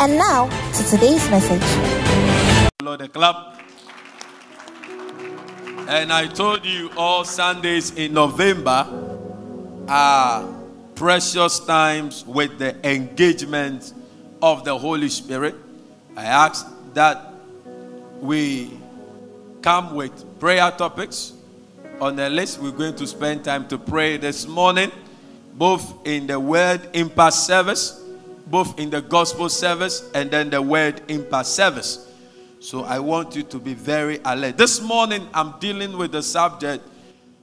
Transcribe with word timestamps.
And 0.00 0.16
now 0.16 0.48
to 0.48 0.84
today's 0.84 1.28
message. 1.28 1.60
Lord, 2.82 3.00
the 3.00 3.08
club. 3.08 3.60
And 5.88 6.10
I 6.10 6.26
told 6.26 6.64
you 6.64 6.90
all 6.96 7.22
Sundays 7.24 7.94
in 7.94 8.14
November 8.14 8.86
are 9.88 10.48
precious 10.94 11.60
times 11.60 12.24
with 12.24 12.58
the 12.58 12.76
engagement 12.82 13.92
of 14.40 14.64
the 14.64 14.78
Holy 14.78 15.10
Spirit. 15.10 15.54
I 16.16 16.24
asked 16.24 16.66
that 16.94 17.34
we 18.22 18.70
come 19.60 19.94
with 19.94 20.40
prayer 20.40 20.70
topics 20.70 21.34
on 22.00 22.16
the 22.16 22.30
list. 22.30 22.58
We're 22.58 22.70
going 22.70 22.96
to 22.96 23.06
spend 23.06 23.44
time 23.44 23.68
to 23.68 23.76
pray 23.76 24.16
this 24.16 24.46
morning, 24.46 24.92
both 25.52 26.06
in 26.06 26.26
the 26.26 26.40
word 26.40 26.88
impact 26.94 27.34
service, 27.34 27.99
both 28.50 28.78
in 28.78 28.90
the 28.90 29.00
gospel 29.00 29.48
service, 29.48 30.10
and 30.14 30.30
then 30.30 30.50
the 30.50 30.60
word 30.60 31.00
impact 31.08 31.46
service. 31.46 32.08
So 32.58 32.84
I 32.84 32.98
want 32.98 33.34
you 33.34 33.42
to 33.44 33.58
be 33.58 33.74
very 33.74 34.20
alert. 34.24 34.58
This 34.58 34.82
morning 34.82 35.26
I'm 35.32 35.58
dealing 35.60 35.96
with 35.96 36.12
the 36.12 36.22
subject, 36.22 36.84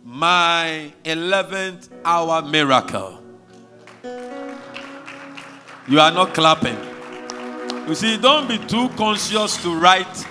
my 0.03 0.93
11th 1.05 1.89
hour 2.05 2.41
miracle. 2.43 3.23
You 5.87 5.99
are 6.01 6.11
not 6.11 6.33
clapping. 6.33 6.77
You 7.87 7.95
see, 7.95 8.17
don't 8.17 8.47
be 8.49 8.57
too 8.57 8.89
conscious 8.89 9.55
to 9.63 9.73
write. 9.73 10.27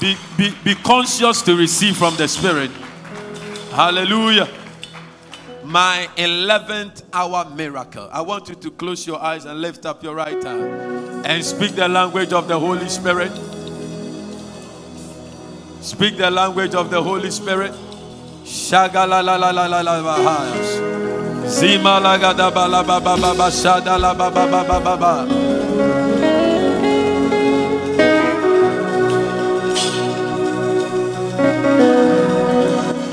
Be, 0.00 0.16
be, 0.38 0.54
be 0.64 0.74
conscious 0.74 1.42
to 1.42 1.54
receive 1.54 1.96
from 1.96 2.16
the 2.16 2.26
Spirit. 2.26 2.70
Hallelujah. 3.70 4.48
My 5.64 6.08
11th 6.16 7.02
hour 7.12 7.46
miracle. 7.56 8.08
I 8.12 8.20
want 8.20 8.48
you 8.50 8.54
to 8.54 8.70
close 8.70 9.06
your 9.06 9.20
eyes 9.20 9.46
and 9.46 9.60
lift 9.62 9.86
up 9.86 10.02
your 10.02 10.14
right 10.14 10.42
hand 10.42 11.24
and 11.26 11.42
speak 11.42 11.74
the 11.74 11.88
language 11.88 12.32
of 12.34 12.48
the 12.48 12.58
Holy 12.58 12.88
Spirit. 12.88 13.32
Speak 15.80 16.18
the 16.18 16.30
language 16.30 16.74
of 16.74 16.90
the 16.90 17.02
Holy 17.02 17.30
Spirit. 17.30 17.72
Zima 21.46 22.00
la 22.00 22.18
ga 22.18 22.32
da 22.34 22.50
ba 22.50 22.68
la 22.68 22.82
ba 22.82 23.00
ba 23.00 23.16
ba 23.16 23.34
ba 23.34 23.50
shada 23.50 23.98
la 23.98 24.12
ba 24.14 24.30
ba 24.30 24.46
ba 24.46 24.64
ba 24.64 24.80
ba 24.80 24.96
ba. 24.96 26.13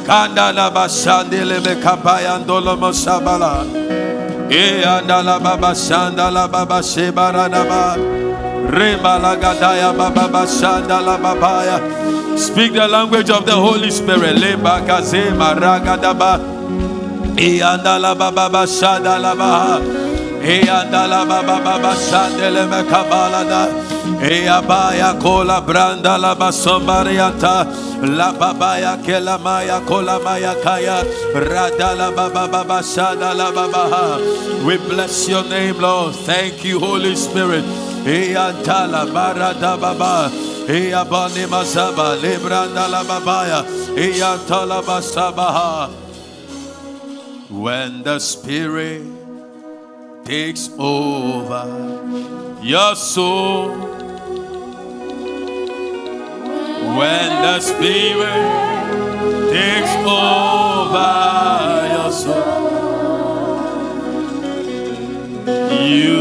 Kanda 0.05 0.51
la 0.51 0.69
ba 0.69 0.87
shandele 0.87 1.63
be 1.63 1.75
kapaya 1.81 2.39
ndolo 2.43 2.77
mo 2.79 2.91
sabala. 2.91 3.65
E 4.49 4.83
anda 4.83 5.21
la 5.23 5.39
ba 5.39 5.55
ba 5.57 5.71
shanda 5.73 6.31
la 6.31 6.47
ba 6.47 6.65
ba 6.65 6.81
shebara 6.81 7.49
da 7.49 7.63
ba. 7.63 7.95
Rema 8.71 9.17
la 9.21 9.35
ga 9.35 9.53
da 9.59 9.73
ya 9.75 9.93
ba 9.93 10.09
ba 10.09 10.27
ba 10.27 10.45
shanda 10.47 11.01
la 11.05 11.17
ba 11.17 11.35
ba 11.39 11.65
ya. 11.65 11.77
Speak 12.37 12.73
the 12.73 12.87
language 12.87 13.29
of 13.29 13.45
the 13.45 13.55
Holy 13.55 13.91
Spirit. 13.91 14.37
Le 14.39 14.55
ba 14.57 14.81
ka 14.85 15.01
ze 15.01 15.31
ma 15.31 15.53
ra 15.53 15.79
ga 15.79 15.95
da 15.97 16.13
ba. 16.13 16.39
E 17.37 17.61
anda 17.61 17.97
la 17.99 18.13
ba 18.15 18.31
ba 18.31 18.49
ba 18.49 18.65
shanda 18.65 19.19
la 19.21 19.35
ba. 19.35 20.00
E 20.43 20.67
anda 20.67 21.05
la 21.07 21.23
ba 21.23 21.43
ba 21.43 21.61
ba 21.61 21.77
ba 21.77 21.93
me 21.93 22.81
kabala 22.89 23.43
da. 23.45 23.67
E 24.19 24.47
abaya 24.47 25.19
kola 25.21 25.61
branda 25.61 26.17
la 26.19 26.33
ba 26.33 26.49
sombariata. 26.51 27.65
La 28.17 28.33
babaya 28.33 28.97
kela 29.05 29.37
maya 29.37 29.79
kola 29.85 30.19
maya 30.19 30.55
kaya. 30.63 31.03
Rada 31.35 31.93
la 31.95 32.09
ba 32.09 32.27
ba 32.33 32.47
ba 32.47 32.63
ba 32.63 32.81
la 32.81 33.51
ba 33.51 33.67
ba. 33.69 34.65
We 34.65 34.77
bless 34.77 35.29
your 35.29 35.43
name, 35.43 35.77
Lord. 35.77 36.15
Thank 36.15 36.65
you, 36.65 36.79
Holy 36.79 37.15
Spirit. 37.15 37.65
E 38.03 38.33
anta 38.33 38.89
la 38.89 39.05
barada 39.05 39.79
baba. 39.79 40.31
E 40.67 40.89
abani 40.89 41.45
mazaba 41.45 42.17
lebranda 42.19 42.89
la 42.89 43.03
babaya. 43.03 43.63
E 43.95 44.19
anta 44.19 44.65
la 44.65 44.81
basabaha. 44.81 45.91
When 47.51 48.01
the 48.01 48.17
Spirit 48.17 49.20
takes 50.31 50.69
over 50.79 51.65
your 52.61 52.95
soul, 52.95 53.75
when 56.97 57.29
the 57.45 57.59
Spirit 57.59 58.43
takes 59.51 59.93
over 60.07 61.11
your 61.91 62.11
soul, 62.13 62.71
you 65.85 66.15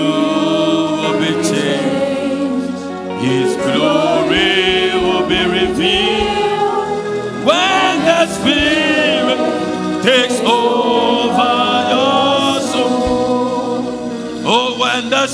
will 0.98 1.18
be 1.20 1.32
changed. 1.48 2.80
His 3.22 3.54
glory 3.62 4.90
will 5.04 5.26
be 5.28 5.42
revealed 5.60 6.88
when 7.46 7.92
the 8.10 8.26
Spirit 8.26 10.02
takes 10.02 10.40
over 10.40 10.79
Oh, 15.12 15.26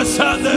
because 0.00 0.18
of 0.18 0.42
the 0.42 0.49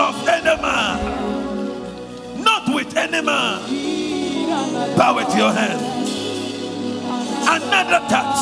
of 0.00 0.28
any 0.28 0.62
man, 0.62 2.42
not 2.42 2.74
with 2.74 2.96
any 2.96 3.20
man, 3.22 4.96
Bow 4.96 5.14
with 5.16 5.36
your 5.36 5.52
hand. 5.52 5.80
Another 7.48 8.00
touch, 8.08 8.38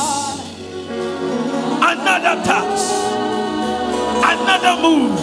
another 1.81 2.43
touch, 2.43 2.79
another 4.23 4.81
move, 4.81 5.19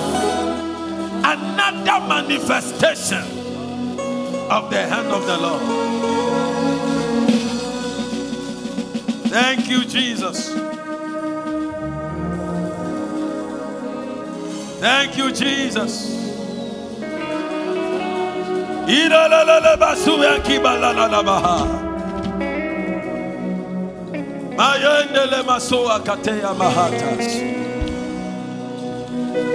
another 1.25 2.07
manifestation 2.07 3.25
of 4.51 4.71
the 4.71 4.87
hand 4.87 5.09
of 5.09 5.27
the 5.27 5.39
Lord. 5.39 5.63
Thank 9.29 9.69
you, 9.69 9.85
Jesus. 9.85 10.53
Thank 14.81 15.17
you, 15.17 15.33
Jesus. 15.33 16.24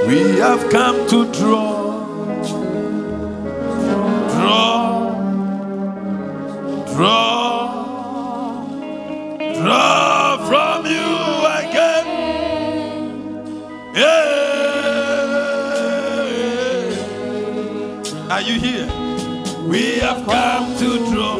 We 0.07 0.39
have 0.39 0.69
come 0.71 1.07
to 1.09 1.31
draw, 1.31 2.03
draw, 4.33 5.13
draw, 6.95 7.57
draw 9.38 10.38
from 10.48 10.86
you 10.86 11.09
again. 11.59 12.07
Yeah. 13.93 14.29
Are 18.31 18.41
you 18.41 18.59
here? 18.59 18.99
We 19.69 19.99
have 19.99 20.25
come 20.25 20.75
to 20.79 20.97
draw. 21.11 21.38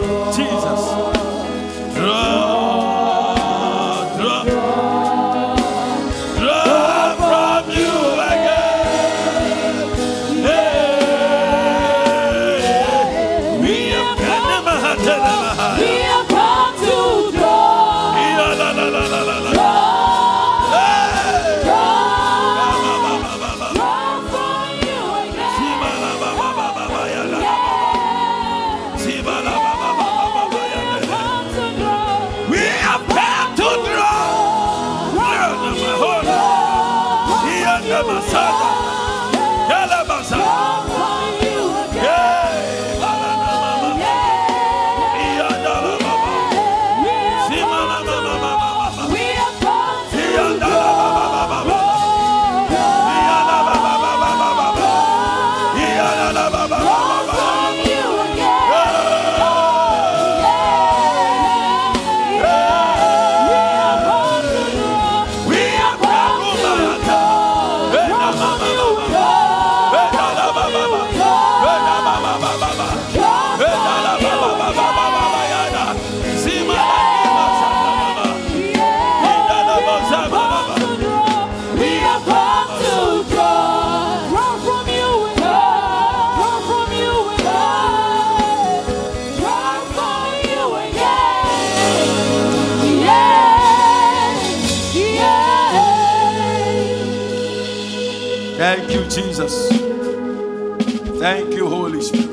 Holy 102.00 102.08
Spirit. 102.08 102.32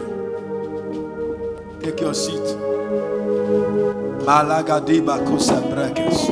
Take 1.82 2.00
your 2.00 2.14
seat. 2.14 2.46
Malagadiba 4.22 5.18
kusabrakes. 5.26 6.30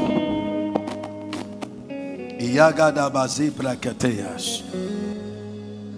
Iyagadaba 2.39 3.27
braketeyas. 3.51 4.63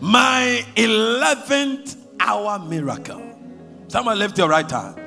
My 0.00 0.64
11th 0.76 1.96
hour 2.20 2.58
miracle. 2.60 3.22
Someone 3.88 4.18
lift 4.18 4.38
your 4.38 4.48
right 4.48 4.70
hand. 4.70 4.98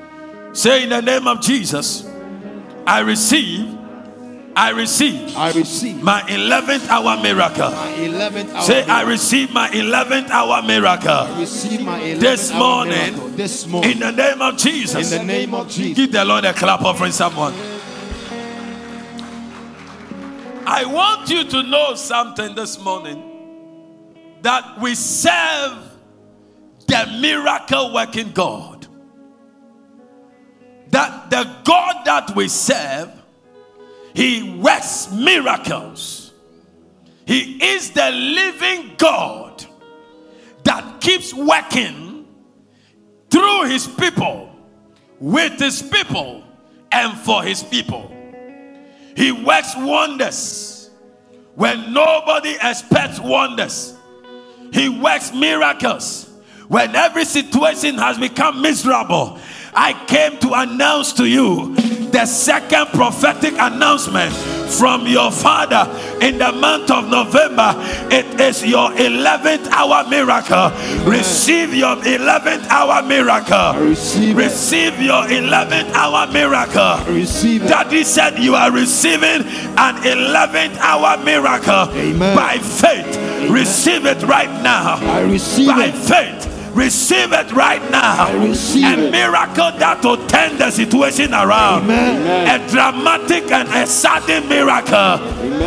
Say 0.53 0.83
in 0.83 0.89
the 0.89 1.01
name 1.01 1.27
of 1.27 1.41
Jesus, 1.41 2.07
I 2.85 2.99
receive, 2.99 3.65
I 4.59 4.71
receive 4.71 5.37
I 5.37 5.51
receive 5.53 6.03
my 6.03 6.21
11th 6.23 6.89
hour 6.89 7.21
miracle. 7.23 7.71
my 7.71 7.91
11th 7.93 8.53
hour. 8.53 8.61
Say, 8.61 8.83
I 8.83 9.03
receive 9.03 9.53
my 9.53 9.69
11th 9.69 10.29
hour 10.29 10.61
miracle. 10.63 11.35
receive 11.39 11.81
my 11.81 11.97
11th 12.01 12.19
This 12.19 12.51
hour 12.51 12.59
morning, 12.59 13.13
miracle. 13.13 13.29
This 13.29 13.67
morning, 13.67 13.91
In 13.93 13.99
the 13.99 14.11
name 14.11 14.41
of 14.41 14.57
Jesus. 14.57 15.11
in 15.13 15.19
the 15.19 15.23
name 15.23 15.53
of 15.53 15.69
Jesus. 15.69 15.95
Give 15.95 16.11
the 16.11 16.25
Lord 16.25 16.43
a 16.43 16.51
clap 16.53 16.81
offering 16.81 17.13
someone. 17.13 17.53
I 20.65 20.83
want 20.85 21.29
you 21.29 21.45
to 21.45 21.63
know 21.63 21.95
something 21.95 22.53
this 22.53 22.77
morning 22.83 23.23
that 24.41 24.79
we 24.81 24.93
serve 24.93 25.77
the 26.85 27.17
miracle 27.21 27.93
working 27.93 28.31
God. 28.33 28.87
That 30.89 31.29
the 31.29 31.49
God 31.63 32.05
that 32.05 32.35
we 32.35 32.49
serve, 32.49 33.11
He 34.13 34.57
works 34.59 35.11
miracles. 35.11 36.33
He 37.25 37.63
is 37.63 37.91
the 37.91 38.11
living 38.11 38.95
God 38.97 39.65
that 40.63 40.99
keeps 40.99 41.33
working 41.33 42.27
through 43.29 43.65
His 43.65 43.87
people, 43.87 44.51
with 45.19 45.59
His 45.59 45.81
people, 45.81 46.43
and 46.91 47.17
for 47.19 47.43
His 47.43 47.61
people. 47.63 48.11
He 49.15 49.31
works 49.31 49.75
wonders 49.77 50.89
when 51.55 51.93
nobody 51.93 52.55
expects 52.61 53.19
wonders. 53.19 53.95
He 54.73 54.89
works 54.89 55.33
miracles 55.33 56.29
when 56.67 56.95
every 56.95 57.25
situation 57.25 57.95
has 57.97 58.17
become 58.17 58.61
miserable. 58.61 59.39
I 59.73 59.93
came 60.07 60.39
to 60.39 60.53
announce 60.53 61.13
to 61.13 61.25
you 61.25 61.75
the 62.11 62.25
second 62.25 62.87
prophetic 62.87 63.53
announcement 63.53 64.33
from 64.69 65.07
your 65.07 65.31
father 65.31 65.89
in 66.21 66.37
the 66.37 66.51
month 66.51 66.91
of 66.91 67.09
November. 67.09 67.73
It 68.11 68.39
is 68.39 68.65
your 68.65 68.89
11th 68.91 69.67
hour 69.67 70.07
miracle. 70.09 70.69
Receive 71.09 71.73
your 71.73 71.95
11th 71.97 72.67
hour 72.67 73.01
miracle. 73.03 73.81
receive 73.83 74.37
it. 74.37 75.05
Your 75.05 75.23
11th 75.23 75.91
hour 75.93 76.31
miracle. 76.31 77.13
Receive 77.13 77.63
it. 77.63 77.67
Daddy 77.67 78.03
said 78.03 78.37
you 78.39 78.55
are 78.55 78.71
receiving 78.71 79.41
an 79.77 79.95
11th 80.03 80.77
hour 80.77 81.23
miracle 81.23 81.93
Amen. 81.95 82.35
by 82.35 82.57
faith. 82.57 83.49
Receive 83.49 84.05
it 84.05 84.21
right 84.23 84.51
now. 84.61 84.95
I 85.01 85.21
receive 85.21 85.67
by 85.67 85.85
it. 85.85 85.95
faith. 85.95 86.48
Receive 86.73 87.33
it 87.33 87.51
right 87.51 87.81
now. 87.91 88.27
A 88.29 88.51
it. 88.51 89.11
miracle 89.11 89.71
that 89.79 90.01
will 90.03 90.17
turn 90.27 90.57
the 90.57 90.69
situation 90.71 91.33
around. 91.33 91.83
Amen. 91.83 92.61
A 92.61 92.69
dramatic 92.69 93.51
and 93.51 93.67
a 93.69 93.85
sudden 93.87 94.47
miracle. 94.47 95.19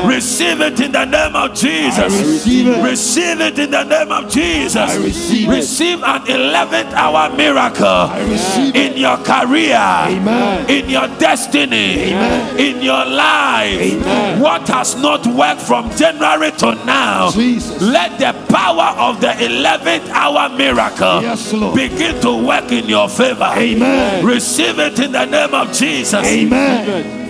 Receive 0.06 0.61
it 0.61 0.81
in 0.81 0.92
the 0.92 1.05
name 1.05 1.35
of 1.37 1.55
Jesus. 1.55 2.12
Receive 2.12 2.68
it. 2.68 2.85
Receive 2.85 3.40
it 3.40 3.59
in 3.59 3.70
the 3.70 3.85
name 3.85 4.12
of 4.12 4.31
Jesus. 4.31 4.96
Receive. 4.96 5.48
Receive 5.48 6.03
an 6.03 6.22
11th 6.22 6.92
hour 6.92 7.35
miracle 7.37 8.11
in 8.74 8.96
your 8.96 9.16
career, 9.18 9.77
Amen. 9.77 10.70
in 10.70 10.88
your 10.88 11.09
destiny, 11.18 12.12
Amen. 12.12 12.59
in 12.59 12.83
your 12.83 13.05
life. 13.05 13.81
Amen. 13.81 14.40
What 14.40 14.68
has 14.68 14.96
not 14.96 15.27
worked 15.27 15.62
from 15.62 15.90
January 15.96 16.50
to 16.53 16.74
now, 16.87 17.31
Jesus. 17.31 17.81
let 17.81 18.18
the 18.18 18.33
power 18.53 18.94
of 18.98 19.20
the 19.20 19.29
11th 19.29 20.09
hour 20.11 20.48
miracle 20.57 20.91
Yes, 21.00 21.52
Lord. 21.52 21.74
begin 21.74 22.20
to 22.22 22.44
work 22.46 22.70
in 22.72 22.88
your 22.88 23.09
favor. 23.09 23.50
Amen. 23.57 24.24
Receive 24.24 24.78
it 24.78 24.98
in 24.98 25.12
the 25.12 25.24
name 25.24 25.55
of 25.55 25.72
Jesus. 25.72 26.26
Amen. 26.26 27.20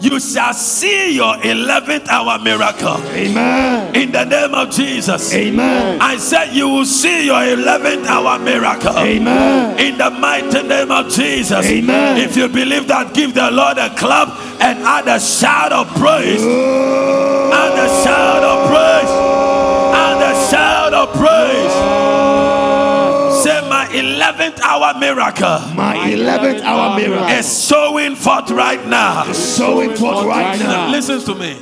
You 0.00 0.18
shall 0.18 0.54
see 0.54 1.14
your 1.16 1.34
11th 1.34 2.08
hour 2.08 2.38
miracle 2.38 2.96
Amen. 3.08 3.94
in 3.94 4.10
the 4.10 4.24
name 4.24 4.54
of 4.54 4.70
Jesus. 4.70 5.34
Amen. 5.34 6.00
I 6.00 6.16
said 6.16 6.54
you 6.54 6.68
will 6.70 6.86
see 6.86 7.26
your 7.26 7.40
11th 7.42 8.06
hour 8.06 8.38
miracle. 8.38 8.96
Amen. 8.96 9.78
In 9.78 9.98
the 9.98 10.08
mighty 10.08 10.62
name 10.66 10.90
of 10.90 11.10
Jesus. 11.12 11.66
Amen. 11.66 12.16
If 12.16 12.34
you 12.34 12.48
believe 12.48 12.88
that, 12.88 13.12
give 13.12 13.34
the 13.34 13.50
Lord 13.50 13.76
a 13.76 13.94
clap 13.94 14.28
and 14.62 14.78
add 14.84 15.06
a 15.06 15.20
shout 15.20 15.70
of 15.72 15.86
praise. 15.88 16.40
Oh. 16.42 17.50
Add 17.52 17.76
a 17.76 17.88
shout 18.02 18.42
of 18.42 18.68
praise. 18.70 18.99
Miracle 25.00 25.58
My 25.74 25.96
11th 25.96 26.60
hour 26.60 26.96
miracle 26.96 27.26
is 27.28 27.66
showing 27.66 28.14
forth 28.14 28.50
right 28.50 28.86
now. 28.86 29.32
showing 29.32 29.96
forth 29.96 30.26
right 30.26 30.58
now. 30.58 30.90
Listen 30.90 31.20
to 31.20 31.34
me. 31.34 31.52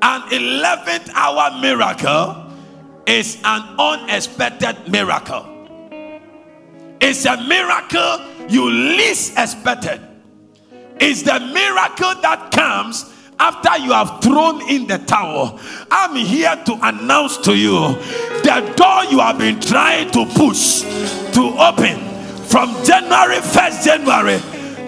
An 0.00 0.22
11th 0.30 1.10
hour 1.14 1.60
miracle 1.60 2.46
is 3.06 3.38
an 3.44 3.62
unexpected 3.78 4.90
miracle. 4.90 5.46
It's 7.00 7.26
a 7.26 7.36
miracle 7.42 8.20
you 8.48 8.70
least 8.70 9.36
expected. 9.36 10.00
It's 11.00 11.22
the 11.22 11.40
miracle 11.40 12.14
that 12.22 12.50
comes 12.52 13.12
after 13.42 13.76
you 13.84 13.92
have 13.92 14.22
thrown 14.22 14.62
in 14.70 14.86
the 14.86 14.98
towel, 14.98 15.58
I'm 15.90 16.14
here 16.14 16.54
to 16.64 16.78
announce 16.80 17.38
to 17.38 17.56
you 17.56 17.96
the 18.44 18.72
door 18.76 19.04
you 19.10 19.18
have 19.18 19.38
been 19.38 19.58
trying 19.58 20.12
to 20.12 20.24
push 20.26 20.82
to 21.32 21.56
open 21.58 22.11
from 22.52 22.68
January, 22.84 23.36
1st 23.36 23.82
January 23.82 24.38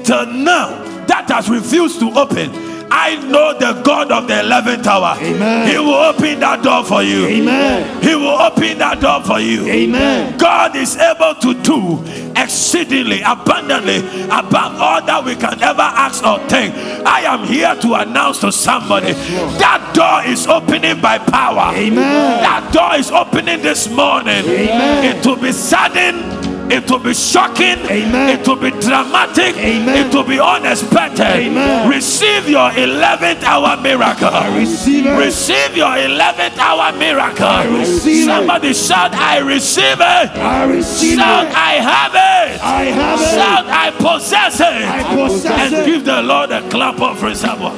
till 0.05 0.27
now, 0.27 0.69
that 1.07 1.25
has 1.31 1.49
refused 1.49 1.99
to 1.99 2.11
open. 2.13 2.51
I 2.91 3.17
know 3.17 3.59
the 3.59 3.81
God 3.83 4.13
of 4.13 4.29
the 4.29 4.35
11th 4.35 4.87
hour. 4.87 5.17
Amen. 5.19 5.69
He 5.69 5.79
will 5.79 5.95
open 5.95 6.41
that 6.41 6.63
door 6.63 6.85
for 6.85 7.03
you. 7.03 7.27
Amen. 7.27 8.03
He 8.03 8.15
will 8.15 8.39
open 8.39 8.79
that 8.79 9.01
door 9.01 9.25
for 9.25 9.41
you. 9.41 9.67
Amen. 9.67 10.37
God 10.37 10.77
is 10.77 10.97
able 10.99 11.35
to 11.41 11.55
do 11.63 12.05
exceedingly 12.37 13.23
abundantly 13.23 13.97
above 14.25 14.79
all 14.79 15.03
that 15.03 15.23
we 15.25 15.35
can 15.35 15.61
ever 15.63 15.81
ask 15.81 16.23
or 16.23 16.39
think. 16.49 16.75
I 17.07 17.23
am 17.23 17.47
here 17.47 17.75
to 17.81 17.95
announce 17.95 18.41
to 18.41 18.53
somebody 18.53 19.13
that 19.57 19.93
door 19.95 20.31
is 20.31 20.47
opening 20.47 21.01
by 21.01 21.17
power. 21.17 21.75
Amen. 21.75 21.97
That 21.97 22.71
door 22.73 22.95
is 22.97 23.11
opening 23.11 23.63
this 23.63 23.89
morning. 23.89 24.45
Amen. 24.45 25.17
It 25.17 25.25
will 25.27 25.37
be 25.41 25.51
sudden. 25.51 26.44
It 26.71 26.91
will 26.91 26.99
be 26.99 27.13
shocking. 27.13 27.79
Amen. 27.91 28.39
It 28.41 28.49
will 28.49 28.57
be 28.57 28.71
dramatic. 28.71 29.55
Amen. 29.57 30.07
It 30.07 30.15
will 30.15 30.25
be 30.25 30.41
unexpected. 30.41 31.21
Amen. 31.21 31.89
Receive 31.91 32.49
your 32.49 32.71
11th 32.71 33.43
hour 33.43 33.81
miracle. 33.83 34.29
I 34.29 34.59
receive 34.59 35.05
it. 35.07 35.19
Receive 35.19 35.77
your 35.77 35.89
11th 35.89 36.57
hour 36.57 36.97
miracle. 36.97 37.47
I 37.47 37.67
receive 37.79 38.23
it. 38.23 38.27
Somebody 38.27 38.73
shout, 38.73 39.13
I 39.13 39.39
receive 39.39 40.01
it. 40.01 40.01
I 40.01 40.65
receive 40.65 41.19
Shout, 41.19 41.47
it. 41.47 41.55
I 41.55 41.73
have 41.75 42.15
it. 42.15 42.63
I 42.63 42.83
have 42.85 43.21
it. 43.21 43.35
Shout, 43.35 43.67
I 43.67 43.91
possess 43.91 44.61
it. 44.61 44.67
I 44.67 45.15
possess 45.15 45.73
and 45.73 45.75
it. 45.75 45.87
give 45.87 46.05
the 46.07 46.23
Lord 46.23 46.51
a 46.51 46.67
clap 46.71 47.01
of 47.01 47.23
reservoir. 47.23 47.75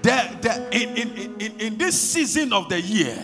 The, 0.00 0.38
the, 0.40 0.68
in, 0.72 0.96
in, 0.96 1.40
in, 1.40 1.60
in 1.60 1.78
this 1.78 2.00
season 2.00 2.54
of 2.54 2.70
the 2.70 2.80
year, 2.80 3.22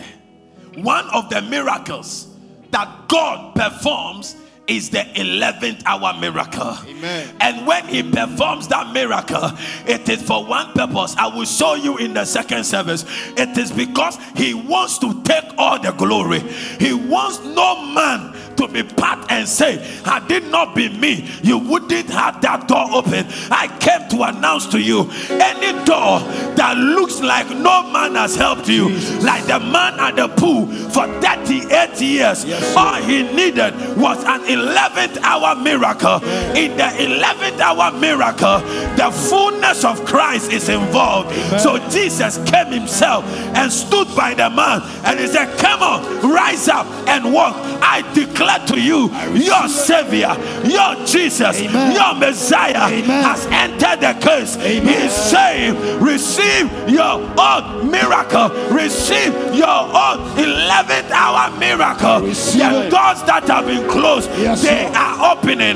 one 0.75 1.09
of 1.09 1.29
the 1.29 1.41
miracles 1.41 2.34
that 2.75 3.07
God 3.07 3.55
performs 3.55 4.35
is 4.67 4.89
the 4.89 4.97
11th 5.15 5.81
hour 5.85 6.19
miracle. 6.19 6.75
Amen. 6.85 7.33
And 7.39 7.65
when 7.65 7.87
He 7.87 8.03
performs 8.03 8.67
that 8.67 8.91
miracle, 8.91 9.51
it 9.85 10.09
is 10.09 10.21
for 10.21 10.45
one 10.45 10.73
purpose. 10.73 11.15
I 11.15 11.27
will 11.27 11.45
show 11.45 11.75
you 11.75 11.97
in 11.97 12.13
the 12.13 12.25
second 12.25 12.65
service. 12.65 13.05
It 13.37 13.57
is 13.57 13.71
because 13.71 14.17
He 14.35 14.53
wants 14.53 14.97
to 14.99 15.23
take 15.23 15.45
all 15.57 15.79
the 15.79 15.91
glory. 15.91 16.39
He 16.79 16.93
wants 16.93 17.39
no 17.45 17.81
man 17.93 18.35
to 18.57 18.67
be 18.67 18.83
part 18.83 19.31
and 19.31 19.47
say, 19.47 19.77
Had 20.03 20.29
it 20.31 20.47
not 20.49 20.75
been 20.75 20.99
me, 20.99 21.29
you 21.41 21.57
wouldn't 21.57 22.09
have 22.09 22.41
that 22.41 22.67
door 22.67 22.87
open. 22.91 23.25
I 23.51 23.67
came 23.79 24.07
to 24.09 24.23
announce 24.23 24.67
to 24.67 24.79
you 24.79 25.09
any 25.29 25.73
door 25.85 26.19
that 26.55 26.77
looks 26.77 27.19
like 27.21 27.49
no 27.49 27.91
man 27.91 28.15
has 28.15 28.35
helped 28.35 28.67
you, 28.67 28.89
like 29.21 29.45
the 29.45 29.59
man 29.59 29.99
at 29.99 30.15
the 30.15 30.27
pool 30.27 30.67
for 30.89 31.07
38 31.21 32.01
years, 32.01 32.45
all 32.75 32.95
he 32.95 33.23
needed 33.23 33.73
was 33.97 34.23
an 34.23 34.41
11th 34.41 35.17
hour 35.17 35.55
miracle. 35.55 36.23
In 36.55 36.77
the 36.77 36.83
11th 36.83 37.59
hour 37.59 37.91
miracle, 37.99 38.59
the 38.95 39.11
fullness 39.11 39.83
of 39.83 40.05
Christ 40.05 40.51
is 40.51 40.69
involved. 40.69 41.35
So 41.59 41.77
Jesus 41.89 42.37
came 42.49 42.67
himself 42.67 43.25
and 43.55 43.71
stood 43.71 44.07
by 44.15 44.33
the 44.33 44.49
man 44.49 44.81
and 45.05 45.19
he 45.19 45.27
said, 45.27 45.57
Come 45.59 45.81
on, 45.81 46.31
rise 46.31 46.67
up 46.67 46.87
and 47.07 47.33
walk. 47.33 47.55
I 47.81 48.01
declare 48.13 48.44
to 48.67 48.79
you, 48.79 49.09
your 49.33 49.67
Savior, 49.67 50.35
your 50.63 51.05
Jesus, 51.05 51.59
Amen. 51.61 51.91
your 51.93 52.13
Messiah 52.15 52.87
Amen. 52.91 53.23
has 53.23 53.45
entered 53.47 53.99
the 54.01 54.13
case. 54.25 54.55
He 54.55 54.77
Amen. 54.79 55.01
is 55.07 55.13
saying, 55.13 55.99
Receive 56.01 56.89
your 56.89 57.21
own 57.39 57.89
miracle, 57.91 58.49
receive 58.71 59.33
your 59.55 59.67
own 59.67 60.17
11th 60.37 61.11
hour 61.11 61.51
miracle. 61.57 62.21
receive 62.27 62.59
The 62.61 62.87
it. 62.87 62.89
doors 62.89 63.21
that 63.23 63.43
have 63.47 63.65
been 63.65 63.87
closed, 63.89 64.29
Yes, 64.37 64.61
they 64.61 64.83
Lord. 64.85 64.95
are 64.95 65.35
opening 65.37 65.75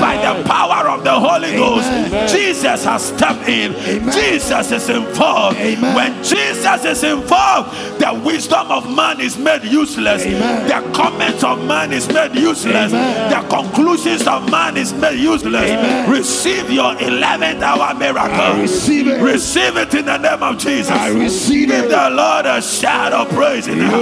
by 0.00 0.16
the 0.16 0.44
power 0.48 0.88
of 0.88 1.04
the 1.04 1.12
Holy 1.18 1.52
Ghost. 1.56 1.88
Jesus 2.32 2.84
has 2.84 3.04
stepped 3.08 3.48
in. 3.48 3.72
Jesus 4.12 4.70
is 4.72 4.88
involved. 4.88 5.56
When 5.58 6.22
Jesus 6.22 6.84
is 6.84 7.02
involved, 7.04 7.70
the 8.00 8.20
wisdom 8.24 8.70
of 8.70 8.94
man 8.94 9.20
is 9.20 9.36
made 9.38 9.64
useless, 9.64 10.24
the 10.24 10.90
comments 10.94 11.44
of 11.44 11.64
man 11.64 11.92
is 11.92 12.08
made 12.12 12.34
useless, 12.34 12.92
Amen. 12.92 13.30
the 13.30 13.48
conclusions 13.48 14.26
of 14.26 14.50
man 14.50 14.76
is 14.76 14.92
made 14.92 15.18
useless. 15.18 15.70
Amen. 15.70 16.10
Receive 16.10 16.70
your 16.70 16.94
11th 16.94 17.62
hour 17.62 17.94
miracle. 17.98 18.30
I 18.40 18.60
receive 18.60 19.06
it. 19.08 19.20
Receive 19.22 19.76
it 19.76 19.94
in 19.94 20.06
the 20.06 20.18
name 20.18 20.42
of 20.42 20.58
Jesus. 20.58 20.90
I 20.90 21.08
receive 21.10 21.68
Give 21.68 21.84
it. 21.84 21.88
the 21.90 22.10
Lord 22.10 22.46
a 22.46 22.60
shout 22.62 23.12
of 23.12 23.28
praise 23.30 23.66
in 23.68 23.78
the 23.78 23.86
house. 23.86 24.00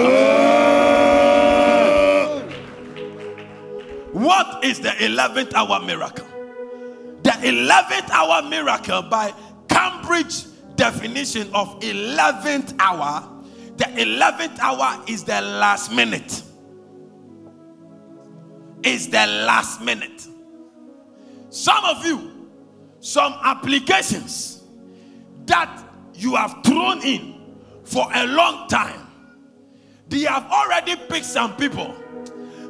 What 4.13 4.65
is 4.65 4.81
the 4.81 4.89
11th 4.91 5.55
hour 5.55 5.81
miracle? 5.85 6.27
The 7.23 7.31
11th 7.31 8.11
hour 8.11 8.43
miracle, 8.49 9.03
by 9.03 9.33
Cambridge 9.69 10.45
definition 10.77 11.51
of 11.55 11.79
11th 11.81 12.75
hour, 12.79 13.29
the 13.77 13.85
11th 13.85 14.59
hour 14.61 15.03
is 15.07 15.25
the 15.25 15.41
last 15.41 15.93
minute. 15.93 16.43
Is 18.83 19.09
the 19.09 19.27
last 19.27 19.81
minute. 19.81 20.27
Some 21.51 21.85
of 21.85 22.05
you, 22.07 22.49
some 23.01 23.35
applications 23.45 24.63
that 25.47 25.83
you 26.15 26.35
have 26.37 26.59
thrown 26.65 27.03
in 27.03 27.35
for 27.85 28.07
a 28.15 28.27
long 28.27 28.69
time, 28.69 29.07
they 30.09 30.21
have 30.21 30.45
already 30.51 30.95
picked 31.09 31.25
some 31.27 31.57
people. 31.57 31.95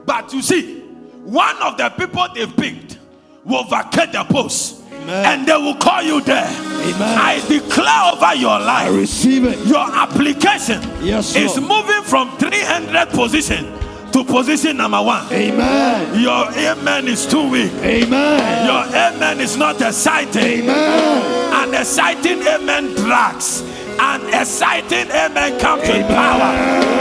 But 0.06 0.32
you 0.32 0.42
see, 0.42 0.80
one 1.24 1.56
of 1.62 1.76
the 1.76 1.90
people 1.90 2.26
they 2.34 2.46
picked 2.46 2.98
will 3.44 3.64
vacate 3.64 4.12
the 4.12 4.24
post 4.24 4.82
and 4.92 5.46
they 5.46 5.56
will 5.56 5.76
call 5.76 6.02
you 6.02 6.20
there. 6.22 6.46
Amen. 6.46 7.18
I 7.18 7.40
declare 7.48 8.12
over 8.14 8.34
your 8.34 8.58
life. 8.58 8.88
I 8.90 8.96
receive 8.96 9.44
it. 9.44 9.58
your 9.66 9.78
application 9.90 10.80
Yes, 11.04 11.34
is 11.36 11.58
moving 11.60 12.02
from 12.02 12.36
300 12.38 13.08
position 13.10 13.77
to 14.18 14.32
position 14.32 14.76
number 14.76 15.00
one. 15.00 15.32
Amen. 15.32 16.20
Your 16.20 16.50
amen 16.52 17.06
is 17.06 17.26
too 17.26 17.50
weak. 17.50 17.72
Amen. 17.74 18.66
Your 18.66 18.84
amen 18.96 19.40
is 19.40 19.56
not 19.56 19.80
exciting. 19.80 20.64
Amen. 20.64 21.68
An 21.68 21.74
exciting 21.74 22.42
amen 22.42 22.94
drags. 22.94 23.62
An 24.00 24.26
exciting 24.28 25.10
amen 25.10 25.60
comes 25.60 25.82
with 25.82 26.06
power. 26.08 26.52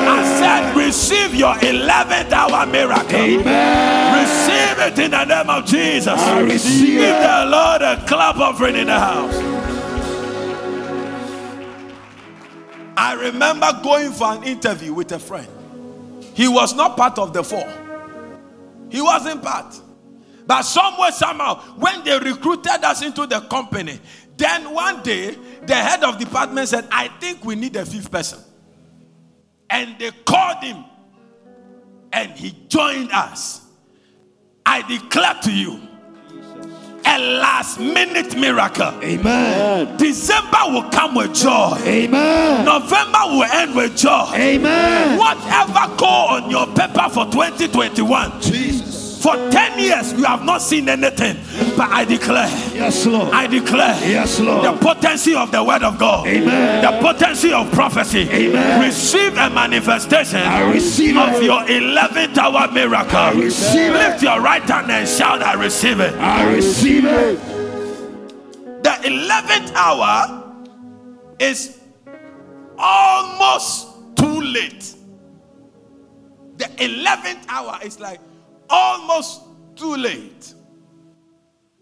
I 0.09 0.23
said, 0.39 0.77
receive 0.77 1.33
your 1.33 1.55
11th 1.55 2.31
hour 2.31 2.65
miracle. 2.67 3.15
Amen. 3.15 4.23
Receive 4.23 4.79
it 4.79 4.99
in 4.99 5.11
the 5.11 5.25
name 5.25 5.49
of 5.49 5.65
Jesus. 5.65 6.07
I 6.07 6.41
receive 6.41 6.99
Give 6.99 7.15
the 7.15 7.45
Lord 7.47 7.81
a 7.81 8.03
clap 8.07 8.37
offering 8.37 8.75
in 8.75 8.87
the 8.87 8.99
house. 8.99 9.35
I 12.99 13.13
remember 13.13 13.79
going 13.83 14.11
for 14.11 14.33
an 14.33 14.43
interview 14.43 14.93
with 14.93 15.11
a 15.11 15.19
friend. 15.19 15.56
He 16.37 16.47
was 16.47 16.75
not 16.75 16.95
part 16.95 17.17
of 17.17 17.33
the 17.33 17.43
four. 17.43 17.67
He 18.91 19.01
wasn't 19.01 19.41
part. 19.41 19.73
But 20.45 20.61
somewhere, 20.61 21.11
somehow, 21.11 21.59
when 21.77 22.03
they 22.03 22.15
recruited 22.19 22.83
us 22.83 23.01
into 23.01 23.25
the 23.25 23.39
company, 23.39 23.99
then 24.37 24.71
one 24.71 25.01
day 25.01 25.35
the 25.65 25.73
head 25.73 26.03
of 26.03 26.19
department 26.19 26.67
said, 26.67 26.87
I 26.91 27.07
think 27.19 27.43
we 27.43 27.55
need 27.55 27.75
a 27.75 27.83
fifth 27.87 28.11
person. 28.11 28.37
And 29.71 29.97
they 29.97 30.11
called 30.11 30.63
him 30.63 30.85
and 32.13 32.31
he 32.33 32.55
joined 32.67 33.11
us. 33.13 33.65
I 34.63 34.83
declare 34.87 35.39
to 35.41 35.51
you 35.51 35.81
a 37.07 37.39
last 37.39 37.79
minute 37.79 38.37
miracle. 38.37 38.93
Amen. 39.01 39.97
December 39.97 40.57
will 40.67 40.89
come 40.89 41.15
with 41.15 41.33
joy, 41.33 41.77
Amen. 41.85 42.65
November 42.65 43.19
will 43.25 43.43
end 43.43 43.75
with 43.75 43.95
joy. 43.95 44.29
Amen. 44.35 45.17
Whatever 45.17 45.95
call 45.97 46.35
on 46.43 46.49
your 46.49 46.67
paper 46.67 47.09
for 47.09 47.25
2021, 47.25 48.41
Jesus. 48.41 48.66
For 49.21 49.33
10 49.51 49.79
years 49.79 50.13
you 50.13 50.23
have 50.23 50.43
not 50.43 50.61
seen 50.61 50.87
anything. 50.89 51.37
But 51.75 51.89
I 51.91 52.05
declare, 52.05 52.47
Yes, 52.73 53.05
Lord. 53.05 53.29
I 53.33 53.47
declare 53.47 53.97
Yes, 54.07 54.39
Lord. 54.39 54.63
the 54.65 54.73
potency 54.83 55.35
of 55.35 55.51
the 55.51 55.63
word 55.63 55.83
of 55.83 55.97
God, 55.97 56.27
Amen. 56.27 56.81
the 56.83 56.99
potency 57.01 57.51
of 57.53 57.71
prophecy. 57.71 58.29
Amen. 58.29 58.81
Receive 58.81 59.33
a 59.37 59.49
manifestation 59.49 60.39
I 60.41 60.71
receive 60.71 61.17
of 61.17 61.29
it. 61.35 61.43
your 61.43 61.61
11th 61.63 62.37
hour 62.37 62.71
miracle. 62.71 63.17
I 63.17 63.31
receive 63.33 63.91
it. 63.91 63.93
Lift 63.93 64.23
your 64.23 64.39
right 64.41 64.61
hand 64.63 64.91
and 64.91 65.07
shout, 65.07 65.41
I 65.41 65.53
receive 65.53 65.99
it. 65.99 66.13
I 66.15 66.53
receive 66.53 67.05
it. 67.05 67.39
The 68.83 68.93
11th 69.03 69.73
hour 69.73 70.43
is 71.39 71.77
almost 72.77 73.87
too 74.15 74.41
late. 74.41 74.93
The 76.57 76.65
11th 76.65 77.45
hour 77.49 77.79
is 77.83 77.99
like 77.99 78.19
almost 78.69 79.41
too 79.75 79.95
late. 79.95 80.53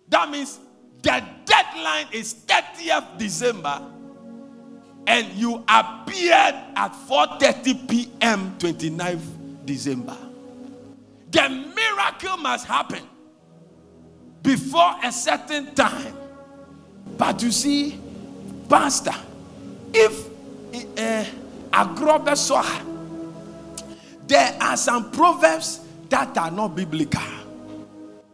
That 0.09 0.29
means 0.29 0.59
the 1.01 1.23
deadline 1.45 2.07
is 2.11 2.33
30th 2.33 3.17
December 3.17 3.81
and 5.07 5.27
you 5.33 5.63
appeared 5.67 6.55
at 6.75 6.91
4:30 7.07 7.87
p.m. 7.89 8.55
29th 8.57 9.65
December. 9.65 10.17
The 11.31 11.49
miracle 11.49 12.37
must 12.37 12.65
happen 12.65 13.03
before 14.41 14.95
a 15.03 15.11
certain 15.11 15.73
time. 15.75 16.15
But 17.17 17.41
you 17.41 17.51
see, 17.51 17.99
Pastor, 18.69 19.13
if 19.93 20.27
uh, 20.97 21.25
agrobesoa, 21.71 22.83
there 24.27 24.57
are 24.59 24.77
some 24.77 25.11
proverbs 25.11 25.84
that 26.15 26.37
are 26.37 26.49
not 26.49 26.73
biblical. 26.77 27.21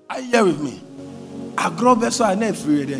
Are 0.07 0.19
you 0.19 0.29
here 0.29 0.45
with 0.45 0.61
me? 0.61 0.79
Agrobesoa, 1.55 2.37
never 2.37 2.55
free 2.55 2.83
there. 2.83 2.99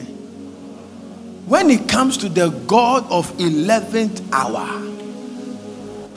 When 1.46 1.70
it 1.70 1.88
comes 1.88 2.17
to 2.17 2.30
the 2.30 2.50
God 2.65 3.06
of 3.12 3.32
11th 3.38 4.28
hour, 4.32 4.65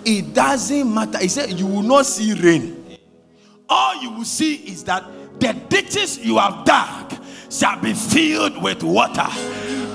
it 0.06 0.32
doesn't 0.32 0.94
matter. 0.94 1.18
He 1.18 1.28
said, 1.28 1.50
You 1.50 1.66
will 1.66 1.82
not 1.82 2.06
see 2.06 2.32
rain. 2.32 2.98
All 3.68 4.00
you 4.00 4.12
will 4.12 4.24
see 4.24 4.54
is 4.54 4.82
that 4.84 5.04
the 5.40 5.52
ditches 5.68 6.18
you 6.24 6.38
have 6.38 6.64
dug 6.64 7.22
shall 7.50 7.78
be 7.82 7.92
filled 7.92 8.62
with 8.62 8.82
water. 8.82 9.28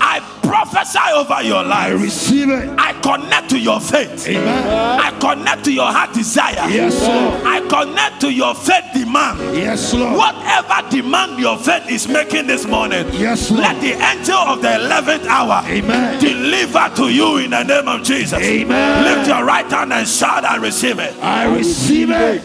I 0.01 0.19
prophesy 0.43 0.99
over 1.13 1.41
your 1.43 1.57
I 1.63 1.89
life. 1.91 2.01
receive 2.01 2.49
it. 2.49 2.69
I 2.79 2.93
connect 3.01 3.49
to 3.51 3.59
your 3.59 3.79
faith. 3.79 4.27
Amen. 4.27 4.67
I 4.99 5.11
connect 5.19 5.65
to 5.65 5.71
your 5.73 5.91
heart 5.91 6.13
desire. 6.13 6.67
Yes, 6.69 6.99
Lord. 7.01 7.43
I 7.45 7.59
connect 7.67 8.21
to 8.21 8.31
your 8.33 8.55
faith 8.55 8.85
demand. 8.93 9.39
Yes, 9.55 9.93
Lord. 9.93 10.17
Whatever 10.17 10.89
demand 10.89 11.39
your 11.39 11.57
faith 11.57 11.89
is 11.89 12.07
making 12.07 12.47
this 12.47 12.65
morning, 12.65 13.05
Yes, 13.13 13.49
Lord. 13.51 13.63
let 13.63 13.81
the 13.81 13.93
angel 13.93 14.35
of 14.37 14.61
the 14.61 14.67
11th 14.69 15.25
hour 15.27 15.63
Amen. 15.67 16.19
deliver 16.19 16.89
to 16.95 17.09
you 17.13 17.37
in 17.37 17.51
the 17.51 17.63
name 17.63 17.87
of 17.87 18.03
Jesus. 18.03 18.39
Amen. 18.41 19.03
Lift 19.03 19.27
your 19.29 19.43
right 19.45 19.65
hand 19.69 19.93
and 19.93 20.07
shout 20.07 20.43
and 20.45 20.61
receive 20.61 20.99
it. 20.99 21.13
I 21.21 21.45
receive 21.55 22.09
it. 22.11 22.41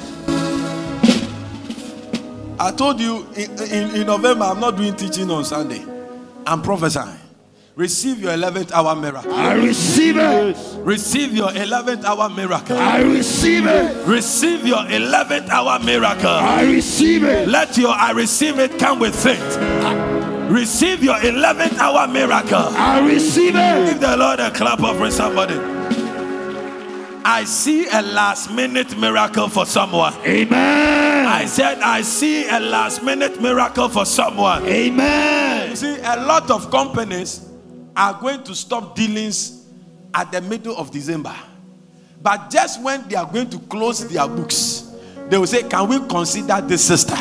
I 2.58 2.70
told 2.70 3.00
you 3.00 3.26
in, 3.34 3.50
in, 3.62 3.94
in 3.96 4.06
November, 4.06 4.44
I'm 4.44 4.60
not 4.60 4.76
doing 4.76 4.94
teaching 4.94 5.30
on 5.30 5.44
Sunday. 5.44 5.84
I'm 6.46 6.62
prophesying. 6.62 7.18
Receive 7.76 8.20
your 8.20 8.30
11th 8.30 8.70
hour 8.70 8.94
miracle. 8.94 9.34
I 9.34 9.54
receive 9.54 10.16
it. 10.16 10.56
Receive 10.78 11.34
your 11.34 11.48
11th 11.48 12.04
hour 12.04 12.30
miracle. 12.30 12.78
I 12.78 13.00
receive 13.00 13.66
it. 13.66 14.06
Receive 14.06 14.64
your 14.64 14.78
11th 14.78 15.48
hour 15.48 15.80
miracle. 15.80 16.28
I 16.28 16.62
receive 16.62 17.24
it. 17.24 17.48
Let 17.48 17.76
your 17.76 17.88
I 17.88 18.12
receive 18.12 18.60
it 18.60 18.78
come 18.78 19.00
with 19.00 19.20
faith. 19.20 19.56
Receive 20.48 21.02
your 21.02 21.16
11th 21.16 21.76
hour 21.78 22.06
miracle. 22.06 22.54
I 22.54 23.04
receive 23.08 23.56
it. 23.56 23.88
Give 23.88 24.00
the 24.00 24.16
Lord 24.18 24.38
a 24.38 24.52
clap 24.52 24.78
offering 24.80 25.10
somebody. 25.10 25.56
I 27.24 27.42
see 27.42 27.88
a 27.88 28.02
last 28.02 28.52
minute 28.52 28.96
miracle 28.96 29.48
for 29.48 29.66
someone. 29.66 30.14
Amen. 30.24 31.26
I 31.26 31.46
said, 31.46 31.80
I 31.80 32.02
see 32.02 32.46
a 32.48 32.60
last 32.60 33.02
minute 33.02 33.42
miracle 33.42 33.88
for 33.88 34.06
someone. 34.06 34.64
Amen. 34.66 35.58
You 35.60 35.64
Amen. 35.64 35.76
see, 35.76 35.98
a 36.04 36.24
lot 36.24 36.52
of 36.52 36.70
companies 36.70 37.50
are 37.96 38.18
going 38.20 38.42
to 38.44 38.54
stop 38.54 38.94
dealings 38.94 39.66
at 40.12 40.30
the 40.32 40.40
middle 40.40 40.76
of 40.76 40.90
December. 40.90 41.34
But 42.22 42.50
just 42.50 42.82
when 42.82 43.06
they 43.08 43.16
are 43.16 43.30
going 43.30 43.50
to 43.50 43.58
close 43.58 44.08
their 44.08 44.26
books, 44.26 44.92
they 45.28 45.38
will 45.38 45.46
say, 45.46 45.62
Can 45.68 45.88
we 45.88 45.98
consider 46.08 46.60
this 46.60 46.84
sister? 46.84 47.16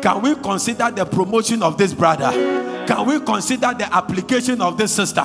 Can 0.00 0.22
we 0.22 0.34
consider 0.36 0.90
the 0.90 1.04
promotion 1.04 1.62
of 1.62 1.76
this 1.76 1.92
brother? 1.92 2.57
Can 2.88 3.04
we 3.04 3.20
consider 3.20 3.74
the 3.74 3.86
application 3.94 4.62
of 4.62 4.78
this 4.78 4.94
sister? 4.94 5.20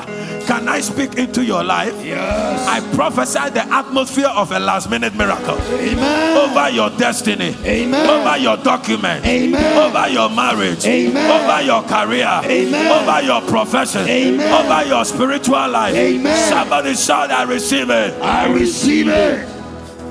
Can 0.45 0.67
I 0.67 0.81
speak 0.81 1.15
into 1.15 1.45
your 1.45 1.63
life? 1.63 1.93
Yes. 2.03 2.67
I 2.67 2.81
prophesy 2.93 3.51
the 3.51 3.63
atmosphere 3.73 4.27
of 4.27 4.51
a 4.51 4.59
last 4.59 4.89
minute 4.89 5.15
miracle 5.15 5.57
Amen. 5.71 6.37
over 6.37 6.69
your 6.69 6.89
destiny, 6.89 7.55
Amen. 7.63 8.09
over 8.09 8.37
your 8.37 8.57
document, 8.57 9.25
Amen. 9.25 9.77
over 9.77 10.09
your 10.09 10.29
marriage, 10.29 10.85
Amen. 10.85 11.31
over 11.31 11.61
your 11.61 11.83
career, 11.83 12.41
Amen. 12.43 12.91
over 12.91 13.21
your 13.25 13.41
profession, 13.43 14.09
Amen. 14.09 14.65
over 14.65 14.85
your 14.85 15.05
spiritual 15.05 15.69
life. 15.69 15.95
Amen. 15.95 16.49
Somebody 16.49 16.95
shout, 16.95 17.31
I 17.31 17.43
receive 17.43 17.89
it. 17.89 18.21
I 18.21 18.51
receive 18.51 19.07
it. 19.07 19.47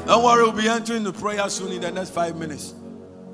Don't 0.06 0.24
worry, 0.24 0.42
we'll 0.44 0.52
be 0.52 0.68
entering 0.68 1.02
the 1.02 1.12
prayer 1.12 1.46
soon 1.50 1.70
in 1.70 1.82
the 1.82 1.90
next 1.92 2.14
five 2.14 2.34
minutes. 2.34 2.72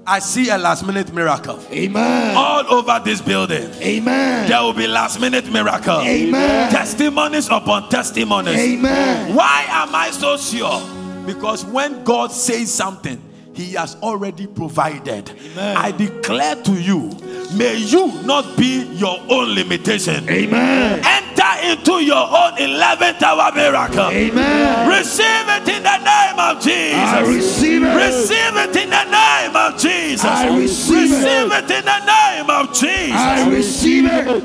I 0.08 0.20
see 0.20 0.48
a 0.48 0.56
last 0.56 0.86
minute 0.86 1.12
miracle 1.12 1.60
Amen. 1.70 2.34
all 2.34 2.64
over 2.72 2.98
this 3.04 3.20
building. 3.20 3.70
Amen. 3.82 4.48
There 4.48 4.62
will 4.62 4.72
be 4.72 4.86
last 4.86 5.20
minute 5.20 5.52
miracle. 5.52 6.00
Amen. 6.00 6.72
Testimonies 6.72 7.46
upon 7.48 7.90
testimonies. 7.90 8.56
Amen. 8.56 9.34
Why 9.34 9.66
am 9.68 9.94
I 9.94 10.10
so 10.10 10.38
sure? 10.38 10.80
Because 11.26 11.62
when 11.66 12.04
God 12.04 12.32
says 12.32 12.72
something, 12.72 13.22
He 13.58 13.72
has 13.72 13.96
already 13.96 14.46
provided. 14.46 15.32
I 15.58 15.90
declare 15.90 16.54
to 16.62 16.72
you, 16.80 17.10
may 17.56 17.74
you 17.76 18.22
not 18.22 18.56
be 18.56 18.84
your 18.94 19.18
own 19.28 19.56
limitation. 19.56 20.30
Amen. 20.30 21.02
Enter 21.04 21.66
into 21.66 22.04
your 22.04 22.22
own 22.22 22.52
11th 22.54 23.20
hour 23.20 23.50
miracle. 23.52 24.10
Amen. 24.10 24.88
Receive 24.88 25.26
it 25.26 25.68
in 25.74 25.82
the 25.82 25.98
name 25.98 26.38
of 26.38 26.62
Jesus. 26.62 26.94
I 26.94 27.24
receive 27.26 27.82
it. 27.82 27.96
Receive 27.96 28.56
it 28.56 28.76
in 28.76 28.90
the 28.90 29.04
name 29.10 29.56
of 29.56 29.76
Jesus. 29.80 30.24
I 30.24 30.56
receive 30.56 31.10
it. 31.10 31.16
Receive 31.16 31.52
it 31.52 31.70
in 31.78 31.84
the 31.84 32.00
name 32.06 32.50
of 32.50 32.72
Jesus. 32.72 33.16
I 33.16 33.50
receive 33.50 34.04
it. 34.06 34.44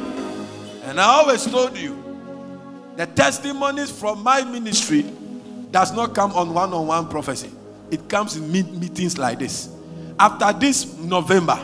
And 0.86 0.99
I 0.99 1.04
always 1.04 1.45
told 1.45 1.78
you, 1.78 2.04
the 2.95 3.06
testimonies 3.06 3.91
from 3.91 4.23
my 4.23 4.41
ministry 4.41 5.06
does 5.69 5.93
not 5.93 6.15
come 6.15 6.32
on 6.32 6.52
one-on-one 6.52 7.10
prophecy. 7.10 7.52
It 7.93 8.10
comes 8.10 8.36
in 8.36 8.51
meet- 8.51 8.71
meetings 8.73 9.17
like 9.19 9.38
this. 9.39 9.69
After 10.19 10.51
this 10.58 10.97
November, 10.97 11.60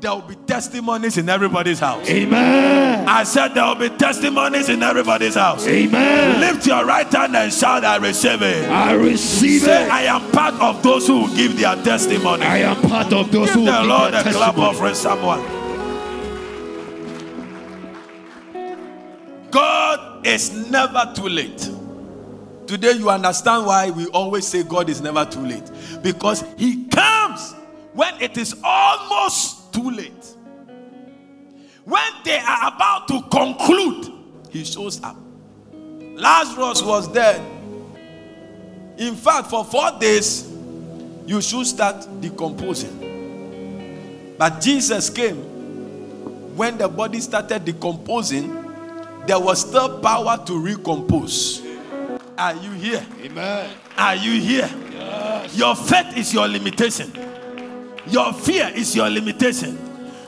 there 0.00 0.12
will 0.12 0.20
be 0.22 0.34
testimonies 0.46 1.18
in 1.18 1.28
everybody's 1.28 1.80
house. 1.80 2.08
Amen. 2.08 3.08
I 3.08 3.24
said 3.24 3.54
there 3.54 3.64
will 3.64 3.74
be 3.74 3.88
testimonies 3.88 4.68
in 4.68 4.82
everybody's 4.82 5.34
house. 5.34 5.66
Amen. 5.66 6.40
Lift 6.40 6.66
your 6.66 6.84
right 6.84 7.10
hand 7.12 7.34
and 7.34 7.52
shout, 7.52 7.84
I 7.84 7.96
receive 7.96 8.42
it. 8.42 8.68
I 8.70 8.92
receive 8.92 9.62
Say, 9.62 9.84
it. 9.86 9.90
I 9.90 10.02
am 10.02 10.30
part 10.32 10.54
of 10.60 10.82
those 10.82 11.06
who 11.08 11.34
give 11.34 11.58
their 11.58 11.74
testimony. 11.82 12.42
I 12.44 12.58
am 12.58 12.80
part 12.82 13.12
of 13.12 13.32
those 13.32 13.46
Give 13.48 13.54
who 13.56 13.64
the 13.64 13.82
Lord 13.84 14.12
give 14.12 14.20
a 14.20 14.24
their 14.24 14.32
clap 14.34 14.54
testimony. 14.54 14.68
offering 14.68 14.94
someone. 14.94 15.42
God 19.50 20.26
is 20.26 20.52
never 20.70 21.12
too 21.14 21.28
late. 21.28 21.70
Today 22.66 22.92
you 22.92 23.10
understand 23.10 23.66
why 23.66 23.90
we 23.90 24.06
always 24.08 24.46
say 24.46 24.62
God 24.62 24.90
is 24.90 25.00
never 25.00 25.24
too 25.24 25.40
late. 25.40 25.70
Because 26.02 26.44
He 26.56 26.86
comes 26.86 27.54
when 27.92 28.20
it 28.20 28.36
is 28.36 28.54
almost 28.62 29.72
too 29.72 29.90
late. 29.90 30.12
When 31.84 32.02
they 32.24 32.38
are 32.38 32.68
about 32.74 33.08
to 33.08 33.22
conclude, 33.30 34.12
He 34.50 34.64
shows 34.64 35.02
up. 35.02 35.16
Lazarus 35.72 36.82
was 36.82 37.08
dead. 37.08 37.40
In 38.98 39.14
fact, 39.14 39.50
for 39.50 39.64
four 39.64 39.90
days, 40.00 40.50
you 41.26 41.40
should 41.42 41.66
start 41.66 42.06
decomposing. 42.20 44.34
But 44.38 44.60
Jesus 44.60 45.10
came 45.10 45.56
when 46.56 46.78
the 46.78 46.88
body 46.88 47.20
started 47.20 47.66
decomposing, 47.66 48.48
there 49.26 49.38
was 49.38 49.60
still 49.60 50.00
power 50.00 50.42
to 50.46 50.58
recompose. 50.58 51.60
Are 52.38 52.54
you 52.54 52.70
here? 52.72 53.06
Amen. 53.22 53.70
Are 53.96 54.14
you 54.14 54.40
here? 54.40 54.70
Yes. 54.92 55.56
Your 55.56 55.74
faith 55.74 56.16
is 56.16 56.34
your 56.34 56.46
limitation. 56.46 57.10
Your 58.08 58.32
fear 58.32 58.70
is 58.74 58.94
your 58.94 59.08
limitation. 59.08 59.78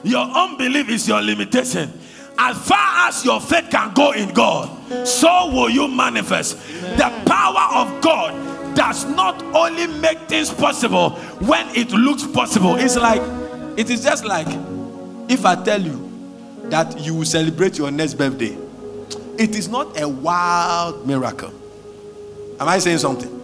Your 0.05 0.25
unbelief 0.25 0.88
is 0.88 1.07
your 1.07 1.21
limitation. 1.21 1.92
As 2.38 2.57
far 2.66 3.09
as 3.09 3.25
your 3.25 3.40
faith 3.40 3.68
can 3.71 3.92
go 3.92 4.12
in 4.12 4.33
God, 4.33 5.07
so 5.07 5.51
will 5.53 5.68
you 5.68 5.87
manifest. 5.88 6.57
The 6.97 7.12
power 7.27 7.83
of 7.83 8.01
God 8.01 8.75
does 8.75 9.05
not 9.05 9.42
only 9.55 9.87
make 9.87 10.18
things 10.29 10.51
possible 10.51 11.11
when 11.40 11.68
it 11.75 11.90
looks 11.90 12.27
possible. 12.27 12.77
It's 12.77 12.97
like, 12.97 13.21
it 13.77 13.90
is 13.90 14.03
just 14.03 14.25
like 14.25 14.47
if 15.29 15.44
I 15.44 15.62
tell 15.62 15.83
you 15.83 16.09
that 16.71 16.99
you 17.01 17.14
will 17.14 17.25
celebrate 17.25 17.77
your 17.77 17.90
next 17.90 18.14
birthday, 18.14 18.57
it 19.37 19.55
is 19.57 19.68
not 19.68 20.01
a 20.01 20.09
wild 20.09 21.07
miracle. 21.07 21.53
Am 22.61 22.68
I 22.68 22.79
saying 22.79 22.99
something? 22.99 23.35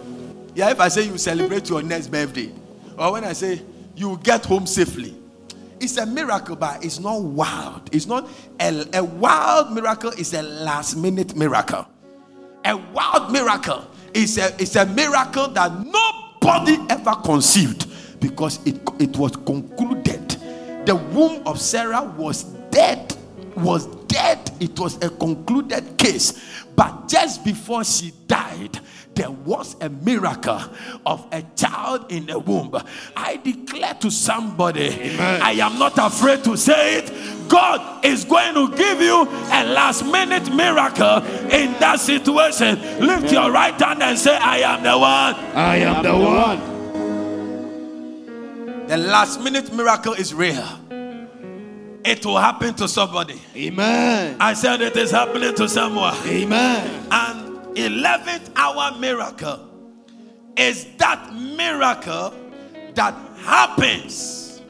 Yeah, 0.55 0.71
if 0.71 0.79
I 0.79 0.87
say 0.89 1.03
you 1.03 1.17
celebrate 1.17 1.69
your 1.69 1.81
next 1.81 2.07
birthday, 2.07 2.51
or 2.97 3.13
when 3.13 3.23
I 3.23 3.33
say 3.33 3.61
you 3.95 4.19
get 4.23 4.45
home 4.45 4.67
safely, 4.67 5.15
it's 5.79 5.97
a 5.97 6.05
miracle, 6.05 6.55
but 6.55 6.83
it's 6.83 6.99
not 6.99 7.21
wild. 7.21 7.89
It's 7.93 8.07
not 8.07 8.29
a, 8.59 8.85
a 8.93 9.03
wild 9.03 9.73
miracle, 9.73 10.11
it's 10.11 10.33
a 10.33 10.41
last 10.41 10.95
minute 10.95 11.35
miracle. 11.35 11.87
A 12.65 12.75
wild 12.75 13.31
miracle 13.31 13.85
is 14.13 14.37
a, 14.37 14.53
it's 14.61 14.75
a 14.75 14.85
miracle 14.85 15.47
that 15.49 15.71
nobody 15.85 16.77
ever 16.89 17.15
conceived 17.23 17.87
because 18.19 18.65
it, 18.65 18.81
it 18.99 19.15
was 19.17 19.35
concluded. 19.35 20.29
The 20.85 20.95
womb 20.95 21.45
of 21.45 21.59
Sarah 21.59 22.03
was 22.03 22.43
dead, 22.71 23.15
was 23.55 23.87
dead 24.15 24.49
it 24.61 24.79
was 24.79 24.95
a 25.03 25.09
concluded 25.09 25.97
case. 25.97 26.33
But 26.75 27.09
just 27.09 27.43
before 27.43 27.83
she 27.83 28.13
died, 28.27 28.79
there 29.13 29.31
was 29.31 29.75
a 29.81 29.89
miracle 29.89 30.61
of 31.05 31.27
a 31.31 31.41
child 31.55 32.11
in 32.11 32.25
the 32.25 32.39
womb. 32.39 32.75
I 33.15 33.37
declare 33.37 33.93
to 33.95 34.09
somebody, 34.09 35.17
I 35.19 35.51
am 35.51 35.77
not 35.79 35.97
afraid 35.97 36.43
to 36.45 36.55
say 36.55 36.99
it. 36.99 37.11
God 37.49 38.05
is 38.05 38.23
going 38.25 38.55
to 38.55 38.75
give 38.75 39.01
you 39.01 39.23
a 39.23 39.63
last 39.65 40.05
minute 40.05 40.53
miracle 40.53 41.23
in 41.51 41.73
that 41.79 41.99
situation. 41.99 42.79
Lift 43.05 43.31
your 43.31 43.51
right 43.51 43.79
hand 43.79 44.01
and 44.01 44.17
say, 44.17 44.35
I 44.37 44.59
am 44.59 44.83
the 44.83 44.97
one. 44.97 45.35
I 45.55 45.77
am 45.77 46.03
the 46.03 46.15
one. 46.15 46.59
The 48.87 48.97
last 48.97 49.41
minute 49.41 49.73
miracle 49.73 50.13
is 50.13 50.33
real. 50.33 50.84
It 52.05 52.23
will 52.23 52.37
happen 52.37 52.75
to 52.75 52.87
somebody. 52.87 53.41
Amen. 53.55 54.37
I 54.39 54.53
said 54.53 54.81
it 54.81 54.95
is 54.95 55.09
happening 55.09 55.55
to 55.55 55.67
someone. 55.67 56.15
Amen. 56.27 57.07
An 57.09 57.73
11th 57.73 58.51
hour 58.55 58.95
miracle 58.99 59.67
is 60.55 60.85
that 60.97 61.33
miracle 61.33 62.31
that 62.93 63.15
happens 63.39 64.61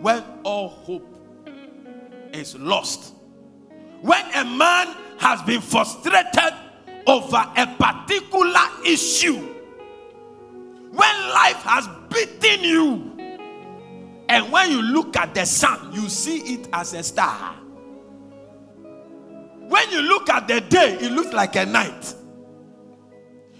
when 0.00 0.22
all 0.44 0.68
hope 0.68 1.06
is 2.32 2.56
lost. 2.56 3.12
When 4.00 4.24
a 4.34 4.44
man 4.44 4.94
has 5.18 5.42
been 5.42 5.60
frustrated 5.60 6.54
over 7.08 7.44
a 7.56 7.66
particular 7.76 8.66
issue, 8.86 9.36
when 10.92 11.28
life 11.34 11.62
has 11.64 11.88
beaten 12.08 12.64
you, 12.64 13.09
and 14.30 14.52
when 14.52 14.70
you 14.70 14.80
look 14.80 15.16
at 15.16 15.34
the 15.34 15.44
sun, 15.44 15.92
you 15.92 16.08
see 16.08 16.54
it 16.54 16.68
as 16.72 16.94
a 16.94 17.02
star. 17.02 17.52
When 19.68 19.90
you 19.90 20.02
look 20.02 20.30
at 20.30 20.46
the 20.46 20.60
day, 20.60 20.98
it 21.00 21.10
looks 21.10 21.32
like 21.32 21.56
a 21.56 21.66
night. 21.66 22.14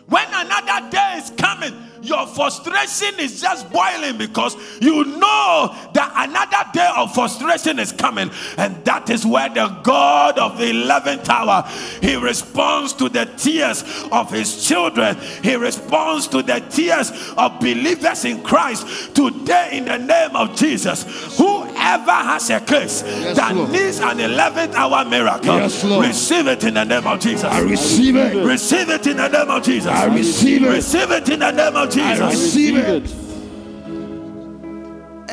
When 0.07 0.29
another 0.29 0.89
day 0.89 1.15
is 1.17 1.31
coming, 1.37 1.75
your 2.03 2.27
frustration 2.27 3.19
is 3.19 3.41
just 3.41 3.71
boiling 3.71 4.17
because 4.19 4.57
you 4.81 5.05
know 5.05 5.75
that 5.95 6.13
another 6.29 6.71
day 6.73 6.91
of 6.97 7.15
frustration 7.15 7.79
is 7.79 7.93
coming. 7.93 8.31
And 8.57 8.85
that 8.85 9.11
is 9.11 9.27
where 9.27 9.49
the 9.49 9.69
God 9.83 10.39
of 10.39 10.59
the 10.59 10.71
11th 10.73 11.29
hour, 11.29 11.69
he 12.01 12.17
responds 12.17 12.93
to 12.95 13.09
the 13.09 13.27
tears 13.37 13.85
of 14.13 14.31
his 14.31 14.67
children. 14.67 15.17
He 15.43 15.57
responds 15.57 16.29
to 16.29 16.43
the 16.43 16.61
tears 16.71 17.11
of 17.37 17.61
believers 17.61 18.25
in 18.25 18.43
Christ. 18.43 19.15
Today, 19.15 19.71
in 19.73 19.85
the 19.85 19.99
name 19.99 20.37
of 20.37 20.57
Jesus, 20.57 21.05
whoever 21.37 22.11
has 22.11 22.51
a 22.51 22.61
case 22.61 23.03
that 23.03 23.55
Lord. 23.55 23.71
needs 23.71 23.99
an 24.01 24.19
11th 24.19 24.75
hour 24.75 25.05
miracle, 25.05 25.57
Yes, 25.57 25.85
receive 25.85 26.47
it 26.47 26.65
in 26.65 26.75
the 26.75 26.85
name 26.85 27.07
of 27.07 27.21
Jesus. 27.21 27.45
I 27.45 27.61
receive 27.61 28.17
it. 28.17 28.45
Receive 28.45 28.89
it 28.91 29.07
in 29.07 29.17
the 29.17 29.29
name 29.29 29.51
of 29.51 29.63
Jesus. 29.63 29.91
I 29.91 30.07
receive 30.07 30.65
it. 30.65 30.69
Receive 30.71 31.11
it 31.11 31.29
in 31.29 31.41
the 31.41 31.51
name 31.51 31.77
of 31.77 31.90
I 31.97 32.15
Jesus. 32.15 32.31
receive 32.31 32.77
it. 32.77 33.11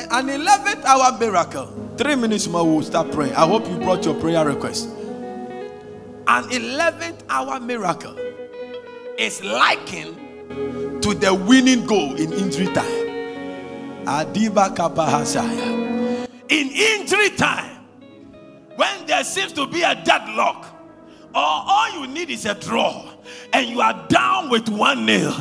An 0.09 0.27
11th 0.27 0.83
hour 0.85 1.17
miracle. 1.19 1.67
Three 1.97 2.15
minutes 2.15 2.47
more, 2.47 2.63
we'll 2.65 2.83
start 2.83 3.11
praying. 3.11 3.33
I 3.33 3.45
hope 3.47 3.67
you 3.67 3.77
brought 3.77 4.05
your 4.05 4.13
prayer 4.15 4.45
request. 4.45 4.87
An 6.27 6.43
11th 6.49 7.23
hour 7.29 7.59
miracle 7.59 8.15
is 9.17 9.43
likened 9.43 10.15
to 11.01 11.13
the 11.13 11.33
winning 11.33 11.85
goal 11.85 12.15
in 12.15 12.31
injury 12.33 12.67
time. 12.73 12.85
Adiba 14.05 14.75
Kapahasaya. 14.75 16.27
In 16.49 16.69
injury 16.69 17.29
time, 17.31 17.83
when 18.77 19.05
there 19.05 19.23
seems 19.23 19.51
to 19.53 19.67
be 19.67 19.81
a 19.81 19.95
deadlock, 19.95 20.65
or 21.35 21.41
all 21.43 21.91
you 21.99 22.07
need 22.07 22.29
is 22.29 22.45
a 22.45 22.53
draw, 22.55 23.16
and 23.53 23.67
you 23.67 23.81
are 23.81 24.05
down 24.07 24.49
with 24.49 24.69
one 24.69 25.05
nil. 25.05 25.33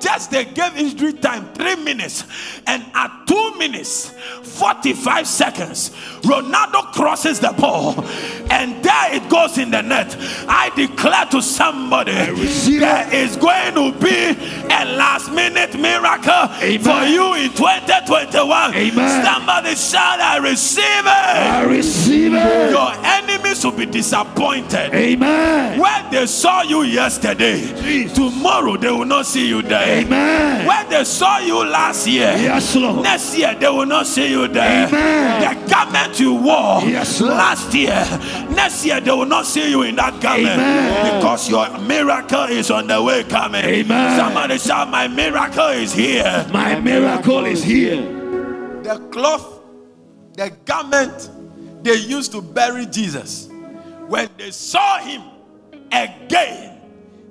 Just 0.00 0.30
they 0.30 0.44
gave 0.44 0.76
injury 0.76 1.12
time 1.12 1.52
three 1.54 1.74
minutes, 1.76 2.24
and 2.66 2.84
at 2.94 3.24
two 3.26 3.54
minutes, 3.58 4.10
45 4.42 5.26
seconds, 5.26 5.90
Ronaldo 6.22 6.92
crosses 6.92 7.40
the 7.40 7.52
ball, 7.58 8.04
and 8.50 8.82
there 8.84 9.14
it 9.14 9.28
goes 9.28 9.58
in 9.58 9.70
the 9.70 9.82
net. 9.82 10.16
I 10.48 10.70
declare 10.76 11.26
to 11.26 11.42
somebody 11.42 12.12
there 12.12 13.12
is 13.12 13.36
going 13.36 13.74
to 13.74 13.98
be 13.98 14.30
a 14.70 14.84
last 14.96 15.32
minute 15.32 15.74
miracle 15.78 16.48
Amen. 16.62 16.80
for 16.80 17.04
you 17.06 17.34
in 17.34 17.50
2021. 17.54 18.74
Amen. 18.74 19.24
Somebody 19.24 19.74
shout, 19.74 20.20
I 20.20 20.38
receive 20.38 20.84
it. 20.84 21.08
I 21.08 21.64
receive 21.64 22.32
it. 22.34 22.70
Your 22.70 22.92
enemies 23.04 23.64
will 23.64 23.72
be 23.72 23.86
disappointed. 23.86 24.94
Amen. 24.94 25.78
Where 25.80 26.10
they 26.10 26.26
saw 26.26 26.62
you 26.62 26.82
yesterday, 26.82 27.27
Jesus. 27.34 28.12
tomorrow 28.14 28.76
they 28.76 28.90
will 28.90 29.04
not 29.04 29.26
see 29.26 29.48
you 29.48 29.62
there. 29.62 30.00
Amen. 30.04 30.66
Where 30.66 30.84
they 30.88 31.04
saw 31.04 31.38
you 31.38 31.64
last 31.64 32.06
year, 32.06 32.32
Yes, 32.36 32.74
Lord. 32.76 33.02
next 33.02 33.36
year 33.36 33.54
they 33.54 33.68
will 33.68 33.86
not 33.86 34.06
see 34.06 34.30
you 34.30 34.48
there. 34.48 34.86
Amen. 34.88 35.40
The 35.64 35.70
garment 35.70 36.18
you 36.20 36.34
wore 36.34 36.82
Yes, 36.82 37.20
last 37.20 37.72
year, 37.74 38.04
next 38.54 38.84
year 38.84 39.00
they 39.00 39.10
will 39.10 39.26
not 39.26 39.46
see 39.46 39.70
you 39.70 39.82
in 39.82 39.96
that 39.96 40.20
garment 40.20 40.48
Amen. 40.60 41.14
because 41.20 41.48
your 41.50 41.78
miracle 41.80 42.44
is 42.44 42.70
on 42.70 42.86
the 42.86 43.02
way 43.02 43.24
coming. 43.24 43.64
Amen. 43.64 44.18
Somebody 44.18 44.58
shout, 44.58 44.88
My 44.90 45.08
miracle 45.08 45.68
is 45.68 45.92
here. 45.92 46.46
My 46.52 46.78
miracle 46.80 47.44
is 47.46 47.62
here. 47.62 47.96
the 48.82 48.98
cloth, 49.10 49.60
the 50.34 50.50
garment 50.64 51.30
they 51.82 51.94
used 51.96 52.32
to 52.32 52.40
bury 52.42 52.86
Jesus, 52.86 53.48
when 54.08 54.28
they 54.38 54.50
saw 54.50 54.98
him 54.98 55.22
again, 55.92 56.67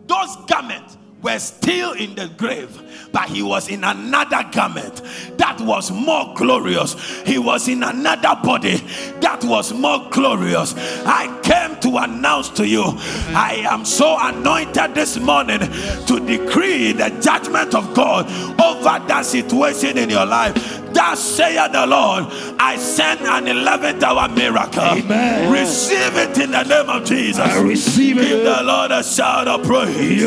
those 0.07 0.35
garments 0.47 0.97
were 1.21 1.39
still 1.39 1.93
in 1.93 2.15
the 2.15 2.27
grave, 2.37 2.81
but 3.11 3.29
he 3.29 3.41
was 3.41 3.69
in 3.69 3.83
another 3.83 4.45
garment 4.51 5.01
that 5.37 5.59
was 5.61 5.91
more 5.91 6.33
glorious. 6.35 6.95
He 7.21 7.37
was 7.39 7.67
in 7.67 7.83
another 7.83 8.39
body 8.43 8.77
that 9.21 9.43
was 9.43 9.73
more 9.73 10.07
glorious. 10.09 10.73
I 11.05 11.27
came 11.41 11.79
to 11.81 11.97
announce 11.97 12.49
to 12.51 12.67
you, 12.67 12.83
I 12.85 13.65
am 13.69 13.85
so 13.85 14.17
anointed 14.19 14.93
this 14.95 15.17
morning 15.17 15.59
to 15.59 16.19
decree 16.25 16.91
the 16.91 17.09
judgment 17.21 17.73
of 17.75 17.93
God 17.93 18.25
over 18.61 19.05
that 19.07 19.25
situation 19.25 19.97
in 19.97 20.09
your 20.09 20.25
life. 20.25 20.53
Thus 20.93 21.19
saith 21.19 21.71
the 21.73 21.85
Lord, 21.85 22.25
I 22.59 22.77
send 22.77 23.21
an 23.21 23.45
11th 23.45 24.01
hour 24.01 24.29
miracle. 24.29 24.81
Amen. 24.81 25.51
Receive 25.51 26.15
it 26.15 26.37
in 26.37 26.51
the 26.51 26.63
name 26.63 26.89
of 26.89 27.05
Jesus. 27.05 27.39
I 27.39 27.61
receive 27.61 28.15
Give 28.15 28.39
it. 28.39 28.43
the 28.43 28.63
Lord 28.63 28.91
a 28.91 29.03
shout 29.03 29.47
of 29.47 29.63
praise. 29.63 30.23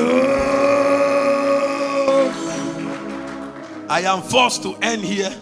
I 3.91 4.03
am 4.03 4.23
forced 4.23 4.63
to 4.63 4.77
end 4.77 5.03
here. 5.03 5.35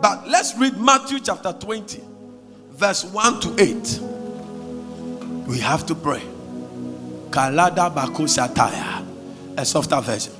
But 0.00 0.28
let's 0.28 0.56
read 0.56 0.76
Matthew 0.78 1.18
chapter 1.18 1.52
20, 1.52 2.00
verse 2.70 3.04
1 3.04 3.40
to 3.40 3.62
8. 3.62 4.00
We 5.48 5.58
have 5.58 5.84
to 5.86 5.96
pray. 5.96 6.22
Kalada 7.30 7.92
baku 7.92 8.30
sataya. 8.30 9.04
A 9.58 9.66
softer 9.66 10.00
version. 10.00 10.34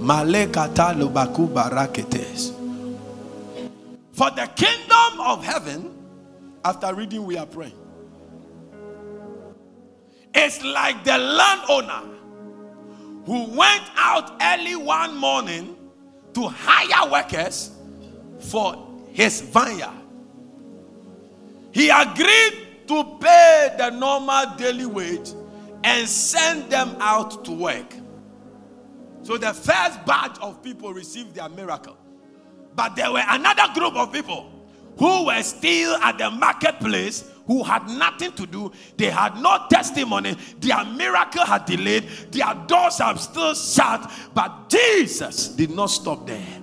Malekata 0.00 0.98
lubaku 0.98 1.46
baraketes. 1.48 2.50
For 4.14 4.32
the 4.32 4.48
kingdom 4.56 5.20
of 5.20 5.44
heaven, 5.44 5.94
after 6.64 6.92
reading, 6.92 7.24
we 7.24 7.36
are 7.36 7.46
praying. 7.46 7.78
It's 10.34 10.64
like 10.64 11.04
the 11.04 11.18
landowner 11.18 12.11
who 13.24 13.44
went 13.56 13.84
out 13.96 14.40
early 14.42 14.76
one 14.76 15.16
morning 15.16 15.76
to 16.34 16.48
hire 16.48 17.10
workers 17.10 17.70
for 18.38 18.88
his 19.12 19.40
vineyard. 19.40 19.92
He 21.72 21.88
agreed 21.88 22.86
to 22.88 23.18
pay 23.20 23.74
the 23.78 23.90
normal 23.90 24.56
daily 24.56 24.86
wage 24.86 25.32
and 25.84 26.08
send 26.08 26.70
them 26.70 26.96
out 27.00 27.44
to 27.44 27.52
work. 27.52 27.94
So 29.22 29.36
the 29.36 29.54
first 29.54 30.04
batch 30.04 30.38
of 30.40 30.62
people 30.62 30.92
received 30.92 31.34
their 31.34 31.48
miracle. 31.48 31.96
But 32.74 32.96
there 32.96 33.12
were 33.12 33.22
another 33.28 33.72
group 33.74 33.94
of 33.94 34.12
people 34.12 34.50
who 34.98 35.26
were 35.26 35.42
still 35.42 35.94
at 35.96 36.18
the 36.18 36.30
marketplace 36.30 37.30
who 37.52 37.62
had 37.62 37.86
nothing 37.86 38.32
to 38.32 38.46
do. 38.46 38.72
They 38.96 39.10
had 39.10 39.36
no 39.36 39.66
testimony. 39.68 40.36
Their 40.58 40.84
miracle 40.86 41.44
had 41.44 41.66
delayed. 41.66 42.04
Their 42.30 42.54
doors 42.66 42.98
are 43.00 43.16
still 43.18 43.54
shut. 43.54 44.10
But 44.32 44.70
Jesus 44.70 45.48
did 45.48 45.70
not 45.70 45.86
stop 45.90 46.26
there. 46.26 46.60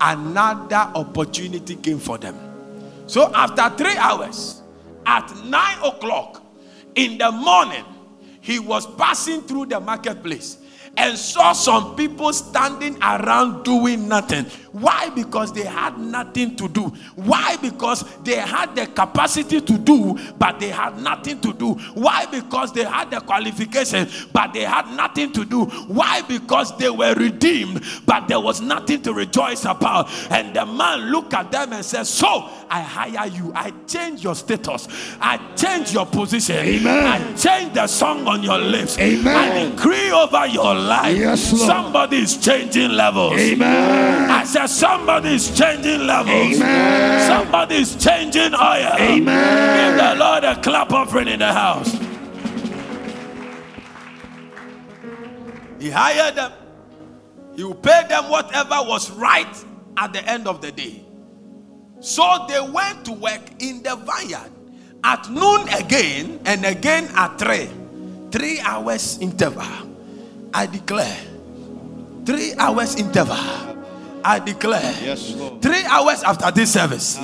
Another 0.00 0.90
opportunity 0.96 1.76
came 1.76 2.00
for 2.00 2.18
them. 2.18 2.36
So 3.06 3.32
after 3.32 3.76
three 3.76 3.96
hours, 3.96 4.62
at 5.06 5.32
nine 5.44 5.78
o'clock 5.84 6.42
in 6.96 7.18
the 7.18 7.30
morning, 7.30 7.84
he 8.40 8.58
was 8.58 8.86
passing 8.96 9.42
through 9.42 9.66
the 9.66 9.78
marketplace 9.78 10.58
and 10.96 11.16
saw 11.16 11.52
some 11.52 11.96
people 11.96 12.32
standing 12.32 12.96
around 13.02 13.62
doing 13.64 14.08
nothing. 14.08 14.44
Why? 14.72 15.10
Because 15.10 15.52
they 15.52 15.64
had 15.64 15.98
nothing 15.98 16.56
to 16.56 16.68
do. 16.68 16.88
Why? 17.16 17.56
Because 17.56 18.04
they 18.22 18.36
had 18.36 18.76
the 18.76 18.86
capacity 18.86 19.60
to 19.60 19.78
do, 19.78 20.18
but 20.38 20.60
they 20.60 20.68
had 20.68 20.98
nothing 20.98 21.40
to 21.40 21.52
do. 21.52 21.74
Why? 21.94 22.26
Because 22.26 22.72
they 22.72 22.84
had 22.84 23.10
the 23.10 23.20
qualification, 23.20 24.08
but 24.32 24.52
they 24.52 24.62
had 24.62 24.86
nothing 24.94 25.32
to 25.32 25.44
do. 25.44 25.64
Why? 25.64 26.22
Because 26.22 26.76
they 26.76 26.90
were 26.90 27.14
redeemed, 27.14 27.82
but 28.06 28.28
there 28.28 28.40
was 28.40 28.60
nothing 28.60 29.02
to 29.02 29.12
rejoice 29.12 29.64
about. 29.64 30.08
And 30.30 30.54
the 30.54 30.66
man 30.66 31.10
looked 31.10 31.34
at 31.34 31.50
them 31.50 31.72
and 31.72 31.84
said, 31.84 32.06
So 32.06 32.48
I 32.70 32.80
hire 32.80 33.26
you, 33.28 33.52
I 33.54 33.72
change 33.86 34.22
your 34.22 34.36
status, 34.36 34.86
I 35.20 35.38
change 35.56 35.92
your 35.92 36.06
position, 36.06 36.56
Amen. 36.56 37.06
I 37.06 37.34
change 37.36 37.74
the 37.74 37.86
song 37.86 38.26
on 38.28 38.42
your 38.42 38.58
lips, 38.58 38.98
Amen. 38.98 39.36
I 39.36 39.70
decree 39.70 40.12
over 40.12 40.46
your 40.46 40.74
life. 40.80 41.16
Yes, 41.16 41.52
Lord. 41.52 41.66
Somebody 41.66 42.16
is 42.18 42.36
changing 42.36 42.90
levels. 42.90 43.38
Amen. 43.38 44.30
I 44.30 44.44
said, 44.44 44.66
Somebody 44.66 45.34
is 45.34 45.56
changing 45.56 46.06
levels. 46.06 46.56
Amen. 46.56 47.28
Somebody 47.28 47.76
is 47.76 47.96
changing 47.96 48.54
oil. 48.54 48.92
Amen. 48.98 49.96
Give 49.96 50.04
the 50.04 50.14
Lord 50.24 50.44
a 50.44 50.60
clap 50.60 50.92
offering 50.92 51.28
in 51.28 51.38
the 51.38 51.52
house. 51.52 51.92
He 55.78 55.90
hired 55.90 56.36
them. 56.36 56.52
He 57.56 57.64
will 57.64 57.74
pay 57.74 58.04
them 58.08 58.28
whatever 58.28 58.76
was 58.82 59.10
right 59.12 59.64
at 59.96 60.12
the 60.12 60.26
end 60.28 60.46
of 60.46 60.60
the 60.60 60.70
day. 60.72 61.04
So 62.00 62.46
they 62.48 62.60
went 62.60 63.04
to 63.06 63.12
work 63.12 63.40
in 63.58 63.82
the 63.82 63.96
vineyard 63.96 64.50
at 65.04 65.30
noon 65.30 65.68
again 65.68 66.40
and 66.44 66.64
again 66.64 67.08
at 67.14 67.38
three. 67.38 67.68
Three 68.30 68.60
hours 68.60 69.18
interval. 69.20 69.89
I 70.52 70.66
declare. 70.66 71.16
Three 72.26 72.54
hours 72.58 72.96
interval. 72.96 73.79
I 74.24 74.38
declare. 74.38 74.94
Yes, 75.02 75.34
Lord. 75.34 75.62
Three 75.62 75.84
hours 75.84 76.22
after 76.22 76.50
this 76.50 76.72
service. 76.72 77.18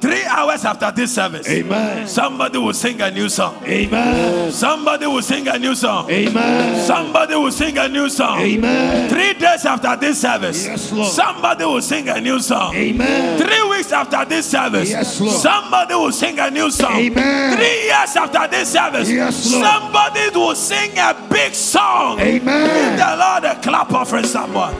Three 0.00 0.24
hours 0.24 0.64
after 0.64 0.90
this 0.90 1.14
service. 1.14 1.48
Amen. 1.48 2.06
Somebody 2.06 2.58
will 2.58 2.72
sing 2.74 3.00
a 3.00 3.10
new 3.10 3.28
song. 3.28 3.56
Amen. 3.64 4.52
Somebody 4.52 5.06
will 5.06 5.22
sing 5.22 5.48
a 5.48 5.58
new 5.58 5.74
song. 5.74 6.10
Amen. 6.10 6.86
Somebody 6.86 7.34
will 7.36 7.50
sing 7.52 7.76
a 7.78 7.88
new 7.88 8.08
song. 8.08 8.40
Amen. 8.40 9.08
Three 9.10 9.34
days 9.34 9.64
after 9.64 9.96
this 9.96 10.20
service, 10.20 10.64
Yes, 10.66 10.92
Lord. 10.92 11.08
somebody 11.12 11.64
will 11.64 11.82
sing 11.82 12.08
a 12.08 12.20
new 12.20 12.38
song. 12.40 12.74
Amen. 12.74 13.38
Three 13.38 13.68
weeks 13.70 13.92
after 13.92 14.24
this 14.24 14.46
service, 14.50 14.90
Yes, 14.90 15.20
Lord. 15.20 15.34
somebody 15.36 15.94
will 15.94 16.12
sing 16.12 16.38
a 16.38 16.50
new 16.50 16.70
song. 16.70 16.96
Amen. 16.96 17.56
Three 17.56 17.84
years 17.84 18.16
after 18.16 18.46
this 18.48 18.70
service, 18.72 19.10
Yes, 19.10 19.50
Lord. 19.50 19.64
somebody 19.64 20.28
will 20.34 20.54
sing 20.54 20.98
a 20.98 21.14
big 21.30 21.54
song. 21.54 22.20
Amen. 22.20 22.66
Give 22.68 22.98
the 22.98 23.16
Lord 23.16 23.44
a 23.44 23.60
clap 23.62 23.92
offering, 23.92 24.24
someone. 24.26 24.74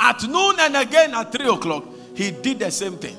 At 0.00 0.22
noon 0.22 0.56
and 0.58 0.76
again 0.76 1.14
at 1.14 1.30
three 1.30 1.48
o'clock, 1.48 1.84
he 2.14 2.30
did 2.30 2.58
the 2.60 2.70
same 2.70 2.96
thing. 2.96 3.16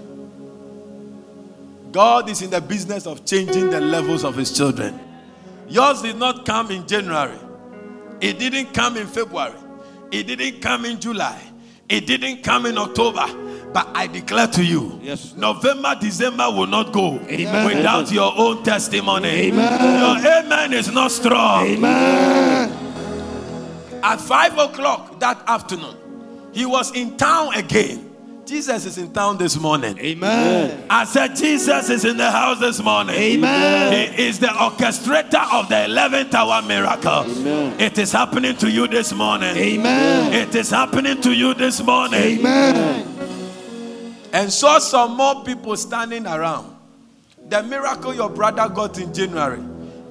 God 1.92 2.30
is 2.30 2.42
in 2.42 2.50
the 2.50 2.62
business 2.62 3.06
of 3.06 3.26
changing 3.26 3.70
the 3.70 3.80
levels 3.82 4.24
of 4.24 4.36
his 4.36 4.56
children. 4.56 5.00
Yours 5.68 6.02
did 6.02 6.18
not 6.18 6.46
come 6.46 6.72
in 6.72 6.88
January. 6.88 7.38
It 8.20 8.40
didn't 8.40 8.74
come 8.74 8.98
in 8.98 9.08
February. 9.08 9.54
It 10.12 10.24
didn't 10.28 10.62
come 10.62 10.86
in 10.86 11.00
July. 11.00 11.40
It 11.90 12.08
didn't 12.08 12.44
come 12.44 12.66
in 12.66 12.78
October. 12.78 13.26
But 13.74 13.88
I 13.94 14.08
declare 14.08 14.48
to 14.48 14.64
you, 14.64 15.00
Yes. 15.02 15.34
November, 15.36 15.96
December 16.00 16.50
will 16.52 16.68
not 16.68 16.92
go 16.92 17.20
Amen. 17.30 17.66
without 17.66 18.12
your 18.12 18.34
own 18.38 18.64
testimony. 18.64 19.28
Amen. 19.30 20.00
Your 20.00 20.18
amen 20.44 20.74
is 20.74 20.92
not 20.92 21.12
strong. 21.12 21.66
Amen. 21.68 22.70
At 24.04 24.20
five 24.20 24.58
o'clock 24.58 25.20
that 25.20 25.42
afternoon, 25.48 25.96
he 26.54 26.66
was 26.66 26.92
in 26.96 27.18
town 27.18 27.54
again. 27.56 28.12
Jesus 28.46 28.86
is 28.86 28.98
in 28.98 29.14
town 29.14 29.38
this 29.38 29.58
morning. 29.58 29.98
Amen. 30.00 30.86
I 30.90 31.06
said, 31.06 31.36
Jesus 31.36 31.90
is 31.90 32.04
in 32.04 32.18
the 32.18 32.30
house 32.30 32.60
this 32.60 32.82
morning. 32.84 33.16
Amen. 33.16 34.14
He 34.14 34.28
is 34.28 34.40
the 34.40 34.48
orchestrator 34.48 35.54
of 35.54 35.70
the 35.70 35.76
11th 35.76 36.34
hour 36.34 36.62
miracle. 36.62 37.32
Amen. 37.32 37.80
It 37.80 37.98
is 37.98 38.12
happening 38.12 38.58
to 38.58 38.70
you 38.70 38.88
this 38.88 39.14
morning. 39.14 39.56
Amen. 39.56 40.34
It 40.34 40.54
is 40.54 40.70
happening 40.70 41.22
to 41.22 41.32
you 41.32 41.54
this 41.54 41.82
morning. 41.82 42.40
Amen. 42.40 43.08
And 44.34 44.52
saw 44.52 44.80
some 44.80 45.16
more 45.16 45.46
people 45.46 45.78
standing 45.78 46.28
around. 46.28 46.76
The 47.48 47.64
miracle 47.64 48.14
your 48.14 48.30
brother 48.30 48.68
got 48.68 49.00
in 49.00 49.14
January, 49.14 49.62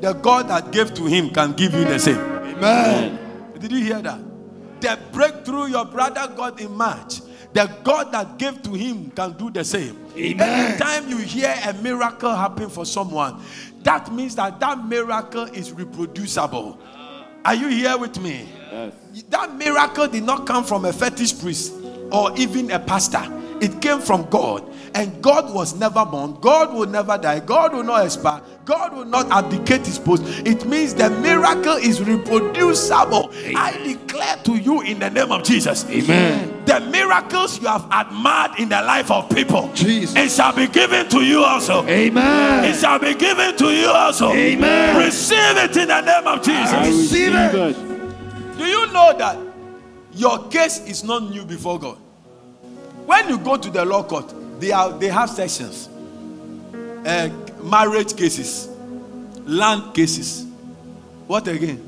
the 0.01 0.15
God 0.15 0.49
that 0.49 0.71
gave 0.73 0.95
to 0.95 1.05
him 1.05 1.29
can 1.31 1.53
give 1.53 1.75
you 1.75 1.85
the 1.85 1.99
same. 1.99 2.19
Amen. 2.19 3.19
Did 3.59 3.73
you 3.73 3.85
hear 3.85 4.01
that? 4.01 4.30
The 4.81 4.99
breakthrough 5.13 5.67
your 5.67 5.85
brother 5.85 6.33
got 6.35 6.61
in 6.61 6.73
March, 6.73 7.21
the 7.53 7.71
God 7.85 8.13
that 8.13 8.39
gave 8.39 8.63
to 8.63 8.73
him 8.73 9.11
can 9.11 9.33
do 9.33 9.51
the 9.51 9.65
same. 9.65 9.99
Amen. 10.17 10.41
Anytime 10.41 11.09
you 11.09 11.19
hear 11.19 11.55
a 11.67 11.73
miracle 11.75 12.35
happen 12.35 12.69
for 12.69 12.87
someone, 12.87 13.43
that 13.83 14.13
means 14.13 14.37
that 14.37 14.61
that 14.61 14.85
miracle 14.87 15.45
is 15.45 15.73
reproducible. 15.73 16.79
Are 17.45 17.55
you 17.55 17.69
here 17.69 17.97
with 17.97 18.21
me? 18.21 18.49
Yes. 18.71 18.95
That 19.31 19.57
miracle 19.57 20.07
did 20.07 20.25
not 20.25 20.47
come 20.47 20.65
from 20.65 20.85
a 20.85 20.93
fetish 20.93 21.41
priest 21.41 21.73
or 22.13 22.37
even 22.39 22.71
a 22.71 22.79
pastor. 22.79 23.23
It 23.61 23.81
came 23.81 24.01
from 24.01 24.29
God. 24.31 24.65
And 24.95 25.23
God 25.23 25.55
was 25.55 25.75
never 25.75 26.05
born. 26.05 26.39
God 26.41 26.75
will 26.75 26.87
never 26.87 27.17
die. 27.17 27.41
God 27.41 27.73
will 27.75 27.85
not 27.85 28.05
expire. 28.05 28.41
God 28.71 28.95
will 28.95 29.05
not 29.05 29.29
abdicate 29.33 29.85
his 29.85 29.99
post. 29.99 30.23
It 30.47 30.65
means 30.65 30.95
the 30.95 31.11
miracle 31.11 31.75
is 31.75 32.01
reproducible. 32.01 33.33
I 33.57 33.77
declare 33.83 34.37
to 34.45 34.55
you 34.55 34.83
in 34.83 35.01
the 35.01 35.11
name 35.11 35.33
of 35.33 35.43
Jesus. 35.43 35.85
Amen. 35.91 36.63
The 36.67 36.79
miracles 36.79 37.61
you 37.61 37.67
have 37.67 37.85
admired 37.91 38.61
in 38.61 38.69
the 38.69 38.81
life 38.81 39.11
of 39.11 39.29
people, 39.29 39.73
Jesus. 39.75 40.15
it 40.15 40.31
shall 40.31 40.55
be 40.55 40.69
given 40.69 41.09
to 41.09 41.21
you 41.21 41.43
also. 41.43 41.85
Amen. 41.85 42.65
It 42.65 42.77
shall 42.77 43.01
be 43.01 43.13
given 43.17 43.57
to 43.57 43.73
you 43.73 43.89
also. 43.89 44.33
Amen. 44.33 45.05
Receive 45.05 45.57
it 45.57 45.77
in 45.77 45.89
the 45.89 46.01
name 46.03 46.27
of 46.29 46.39
Jesus. 46.41 46.73
I 46.73 46.87
receive 46.87 47.35
it. 47.35 48.57
Do 48.57 48.65
you 48.67 48.87
know 48.93 49.19
that 49.19 49.37
your 50.13 50.47
case 50.47 50.79
is 50.87 51.03
not 51.03 51.29
new 51.29 51.45
before 51.45 51.81
God? 51.81 51.97
When 53.05 53.29
you 53.31 53.39
go 53.39 53.57
to 53.57 53.69
the 53.69 53.85
law 53.85 54.05
court, 54.05 54.33
they 54.61 54.71
are 54.71 54.97
they 54.97 55.09
have 55.09 55.29
sections. 55.29 55.89
Uh, 57.05 57.31
marriage 57.63 58.17
cases, 58.17 58.69
land 59.45 59.95
cases. 59.95 60.47
What 61.27 61.47
again? 61.49 61.87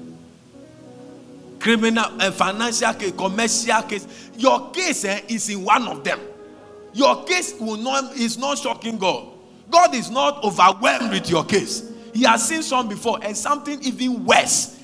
Criminal 1.58 2.20
and 2.20 2.34
financial 2.34 2.92
case, 2.94 3.12
commercial 3.12 3.82
case. 3.82 4.30
Your 4.36 4.70
case 4.70 5.04
eh, 5.04 5.20
is 5.28 5.48
in 5.48 5.64
one 5.64 5.86
of 5.88 6.04
them. 6.04 6.20
Your 6.92 7.24
case 7.24 7.54
will 7.58 7.76
not 7.76 8.14
is 8.16 8.36
not 8.38 8.58
shocking 8.58 8.98
God. 8.98 9.28
God 9.70 9.94
is 9.94 10.10
not 10.10 10.44
overwhelmed 10.44 11.10
with 11.12 11.30
your 11.30 11.44
case. 11.44 11.90
He 12.12 12.24
has 12.24 12.46
seen 12.46 12.62
some 12.62 12.88
before 12.88 13.18
and 13.22 13.36
something 13.36 13.82
even 13.82 14.24
worse 14.24 14.78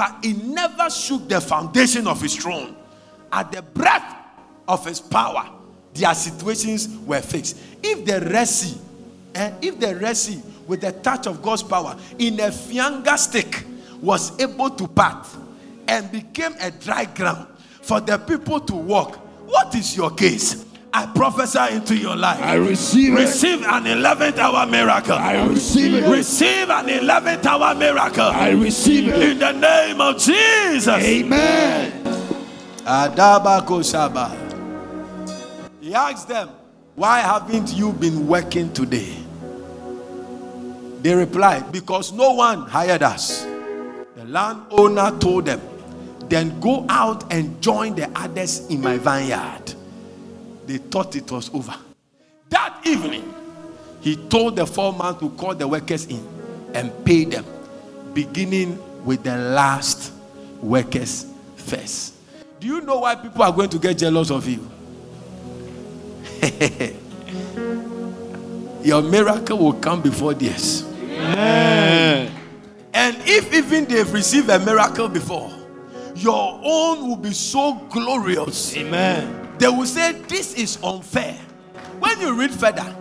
but 0.00 0.24
he 0.24 0.32
never 0.32 0.88
shook 0.88 1.28
the 1.28 1.40
foundation 1.40 2.06
of 2.06 2.20
his 2.20 2.34
throne. 2.34 2.74
At 3.32 3.52
the 3.52 3.60
breath 3.60 4.16
of 4.66 4.86
his 4.86 5.00
power, 5.00 5.50
their 5.94 6.14
situations 6.14 6.88
were 7.06 7.20
fixed. 7.20 7.58
If 7.82 8.04
the 8.04 8.20
Red 8.20 8.48
eh, 9.34 9.52
if 9.62 9.78
the 9.80 9.96
Red 9.96 10.16
Sea, 10.16 10.42
with 10.66 10.80
the 10.80 10.92
touch 10.92 11.26
of 11.26 11.42
God's 11.42 11.62
power, 11.62 11.96
in 12.18 12.38
a 12.40 12.50
finger 12.52 13.16
stick, 13.16 13.64
was 14.00 14.38
able 14.40 14.70
to 14.70 14.88
part 14.88 15.26
and 15.88 16.10
became 16.10 16.54
a 16.60 16.70
dry 16.70 17.04
ground 17.04 17.46
for 17.82 18.00
the 18.00 18.18
people 18.18 18.60
to 18.60 18.74
walk, 18.74 19.16
what 19.46 19.74
is 19.74 19.96
your 19.96 20.10
case? 20.12 20.64
I 20.92 21.06
prophesy 21.06 21.74
into 21.74 21.96
your 21.96 22.16
life. 22.16 22.40
I 22.42 22.54
receive 22.54 23.14
it. 23.14 23.20
Receive 23.20 23.62
an 23.62 23.84
11th 23.84 24.38
hour 24.38 24.66
miracle. 24.66 25.14
I 25.14 25.46
receive 25.46 25.94
it. 25.94 26.08
Receive 26.08 26.68
an 26.68 26.86
11th 26.86 27.46
hour 27.46 27.74
miracle. 27.76 28.24
I 28.24 28.50
receive 28.50 29.08
it. 29.08 29.22
In 29.22 29.38
the 29.38 29.52
name 29.52 30.00
of 30.00 30.18
Jesus. 30.18 30.88
Amen. 30.88 31.92
Adabako 32.84 33.82
Shaba. 33.84 34.36
He 35.80 35.94
asked 35.94 36.28
them, 36.28 36.50
Why 36.96 37.20
haven't 37.20 37.72
you 37.72 37.92
been 37.92 38.26
working 38.26 38.72
today? 38.72 39.16
They 41.02 41.14
replied, 41.14 41.72
Because 41.72 42.12
no 42.12 42.32
one 42.34 42.62
hired 42.62 43.02
us. 43.02 43.44
The 44.16 44.24
landowner 44.26 45.18
told 45.18 45.46
them, 45.46 45.60
Then 46.28 46.60
go 46.60 46.84
out 46.88 47.32
and 47.32 47.60
join 47.62 47.94
the 47.94 48.10
others 48.14 48.66
in 48.68 48.80
my 48.82 48.98
vineyard. 48.98 49.74
They 50.66 50.78
thought 50.78 51.16
it 51.16 51.30
was 51.30 51.52
over. 51.54 51.74
That 52.50 52.80
evening, 52.84 53.34
he 54.00 54.16
told 54.16 54.56
the 54.56 54.66
foreman 54.66 55.18
to 55.20 55.30
call 55.30 55.54
the 55.54 55.66
workers 55.66 56.06
in 56.06 56.26
and 56.74 56.92
pay 57.04 57.24
them, 57.24 57.44
beginning 58.12 58.78
with 59.04 59.22
the 59.22 59.36
last 59.36 60.12
workers 60.60 61.26
first. 61.56 62.14
Do 62.60 62.66
you 62.66 62.80
know 62.82 63.00
why 63.00 63.14
people 63.14 63.42
are 63.42 63.52
going 63.52 63.70
to 63.70 63.78
get 63.78 63.98
jealous 63.98 64.30
of 64.30 64.46
you? 64.46 64.68
Your 68.82 69.02
miracle 69.02 69.58
will 69.58 69.74
come 69.74 70.00
before 70.00 70.34
theirs. 70.34 70.84
Amen. 70.84 72.32
And 72.94 73.16
if 73.20 73.52
even 73.52 73.84
they've 73.84 74.12
received 74.12 74.48
a 74.48 74.58
miracle 74.58 75.08
before, 75.08 75.52
your 76.16 76.60
own 76.62 77.08
will 77.08 77.16
be 77.16 77.32
so 77.32 77.74
glorious. 77.90 78.76
Amen. 78.76 79.48
They 79.58 79.68
will 79.68 79.86
say, 79.86 80.12
This 80.12 80.54
is 80.54 80.78
unfair. 80.82 81.34
When 81.98 82.20
you 82.20 82.34
read 82.34 82.50
further, 82.50 82.96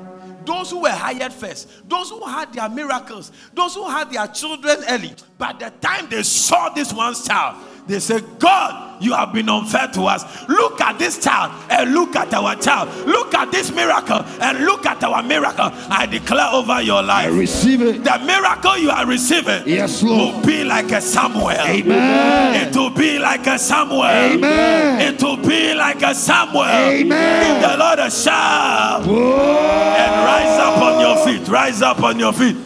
those 0.45 0.71
who 0.71 0.81
were 0.81 0.89
hired 0.89 1.33
first, 1.33 1.69
those 1.87 2.09
who 2.09 2.25
had 2.25 2.53
their 2.53 2.69
miracles, 2.69 3.31
those 3.53 3.75
who 3.75 3.89
had 3.89 4.11
their 4.11 4.27
children 4.27 4.77
early, 4.89 5.13
by 5.37 5.53
the 5.53 5.71
time 5.81 6.09
they 6.09 6.23
saw 6.23 6.69
this 6.69 6.93
one's 6.93 7.25
child, 7.25 7.57
they 7.89 7.99
said, 7.99 8.23
God, 8.39 9.01
you 9.01 9.13
have 9.13 9.33
been 9.33 9.47
unfair 9.49 9.87
to 9.93 10.03
us. 10.03 10.23
Look 10.49 10.79
at 10.81 10.99
this 10.99 11.23
child 11.23 11.51
and 11.71 11.93
look 11.93 12.15
at 12.15 12.33
our 12.33 12.55
child. 12.57 12.89
Look 13.07 13.33
at 13.33 13.51
this 13.51 13.71
miracle 13.71 14.17
and 14.41 14.59
look 14.65 14.85
at 14.85 15.01
our 15.03 15.23
miracle. 15.23 15.69
I 15.89 16.05
declare 16.05 16.49
over 16.51 16.81
your 16.81 16.97
I 16.99 17.27
life 17.27 17.33
receive 17.33 17.81
it. 17.81 18.03
the 18.03 18.19
miracle 18.25 18.77
you 18.77 18.89
are 18.91 19.05
receiving 19.05 19.63
Yes, 19.65 20.03
Lord. 20.03 20.35
will 20.35 20.45
be 20.45 20.63
like 20.65 20.91
a 20.91 20.99
Samuel. 21.01 21.49
Amen. 21.51 22.67
It 22.67 22.75
will 22.75 22.89
be 22.89 23.17
like 23.19 23.47
a 23.47 23.57
Samuel. 23.57 24.03
Amen. 24.03 25.13
It 25.13 25.23
will 25.23 25.37
be 25.37 25.73
like 25.73 26.01
a 26.03 26.13
Samuel. 26.13 26.65
Amen. 26.65 27.61
Give 27.61 27.69
the 27.71 27.77
Lord 27.77 27.99
a 27.99 28.11
shout 28.11 29.05
Whoa. 29.05 29.95
and 29.97 30.25
rise 30.25 30.59
up 30.59 30.77
on 30.83 30.99
your 31.01 31.25
feet. 31.25 31.47
Rise 31.47 31.81
up 31.81 32.03
on 32.03 32.19
your 32.19 32.33
feet. 32.33 32.57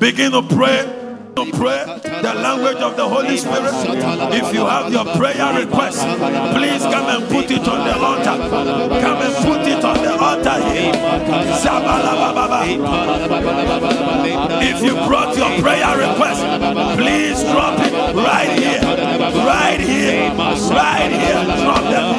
Begin 0.00 0.32
to 0.32 0.42
pray. 0.42 0.95
To 1.36 1.44
pray 1.52 1.84
the 1.84 2.32
language 2.32 2.78
of 2.78 2.96
the 2.96 3.06
Holy 3.06 3.36
Spirit. 3.36 3.74
If 4.32 4.54
you 4.54 4.64
have 4.64 4.90
your 4.90 5.04
prayer 5.04 5.52
request, 5.52 6.00
please 6.56 6.82
come 6.82 7.08
and 7.12 7.28
put 7.28 7.50
it 7.50 7.68
on 7.68 7.84
the 7.84 7.94
altar. 7.94 8.38
Come 9.02 9.20
and 9.20 9.34
put 9.44 9.68
it 9.68 9.84
on 9.84 10.00
the 10.00 10.16
altar 10.16 10.56
here. 10.72 10.94
If 14.62 14.82
you 14.82 14.94
brought 15.06 15.36
your 15.36 15.60
prayer 15.60 16.08
request, 16.08 16.40
please 16.96 17.42
drop 17.52 17.80
it 17.80 17.92
right 18.16 18.58
here. 18.58 18.80
Right 19.44 19.80
here. 19.80 20.32
Right 20.72 21.12
here. 21.12 21.44
Drop 21.60 21.82
them 21.92 22.14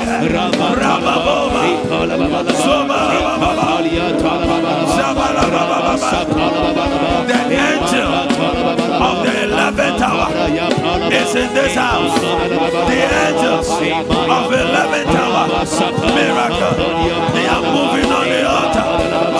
here. 7.02 7.17
In 11.38 11.54
this 11.54 11.76
house. 11.76 12.20
The 12.20 13.00
angels 13.24 13.70
of 13.70 14.52
11th 14.52 15.16
hour. 15.22 15.46
Miracle. 16.18 16.76
They 17.34 17.46
are 17.46 17.62
moving 17.62 18.12
on 18.12 18.26
the 18.34 18.42
altar. 18.56 18.86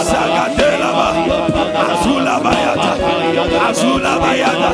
Sagadelaba. 0.10 1.10
Azula 1.90 2.36
Bayata. 2.46 2.92
Azula 3.70 4.14
Bayata. 4.20 4.70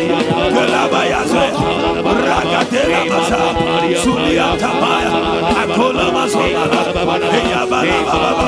Ragatela 3.14 3.78
Masa. 3.84 4.02
Suliata 4.04 4.70
Baya. 4.82 5.12
Akola 5.62 6.08
Masola. 6.14 6.64
Eyabala 7.38 7.98
Baba. 8.10 8.48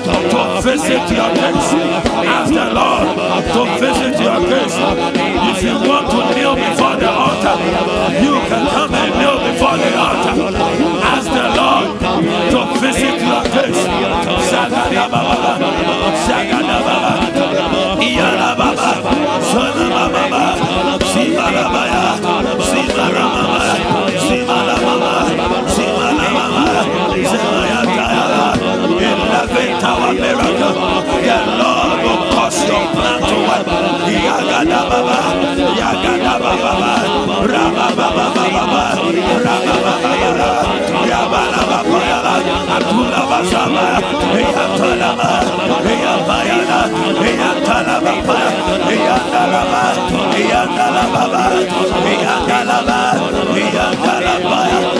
To 0.00 0.62
visit 0.62 1.04
your 1.12 1.30
case. 1.36 1.70
Ask 2.24 2.52
the 2.54 2.66
Lord 2.72 3.06
to 3.52 3.62
visit 3.84 4.16
your 4.20 4.40
case. 4.48 4.76
If 5.50 5.62
you 5.62 5.74
want 5.88 6.06
to 6.12 6.20
kneel 6.34 6.54
before 6.56 6.96
the 6.96 7.10
altar, 7.10 7.56
you 8.24 8.34
can 8.48 8.64
come 8.72 8.94
and 8.94 9.12
kneel 9.20 9.38
before 9.44 9.76
the 9.76 9.90
altar. 10.00 10.34
Ask 11.04 11.28
the 11.28 11.46
Lord 11.58 11.86
to 12.52 12.60
visit 12.80 13.16
your 13.28 13.42
case. 13.52 13.82
Sagada 14.50 15.04
baba, 15.12 15.36
sagada 16.26 16.78
baba, 16.86 17.12
iyala 18.00 18.50
baba, 18.56 18.90
shana 19.50 19.86
baba, 19.94 20.42
sibala 21.12 21.64
baya, 21.74 22.04
sibala 22.70 23.24
mama, 23.34 23.60
sibala 24.26 24.76
mama, 24.84 25.12
sibala 25.74 26.26
mama, 26.36 26.64
sibala 27.28 27.60
tayala 27.60 27.69
not 29.82 30.00
our 30.00 30.12
miracle. 30.12 30.74
The 31.24 31.38
Lord 31.60 31.98
will 32.04 32.22
cause 32.32 32.60
your 32.68 32.84
plan 32.92 33.20
to 33.20 33.36
work. 33.48 33.66
Yagada 34.10 34.80
Baba, 34.90 35.18
Yagada 35.80 36.34
Baba, 36.40 36.92
Rabba 37.46 37.86
Baba 37.96 38.26
Baba, 38.34 38.84
Rabba 39.46 39.74
Baba, 39.84 40.20
Rabba 41.08 41.42
Baba 41.52 41.90
Baba, 41.90 42.34
Akula 42.76 43.22
Basama, 43.30 43.86
Yatalaba, 44.36 45.30
Yabayana, 46.04 46.80
Yatalaba, 47.40 48.12
Yatalaba, 48.90 49.80
Yatalaba, 49.80 49.82
Yatalaba, 50.50 51.42
Yatalaba, 52.24 52.98
Yatalaba, 53.74 54.99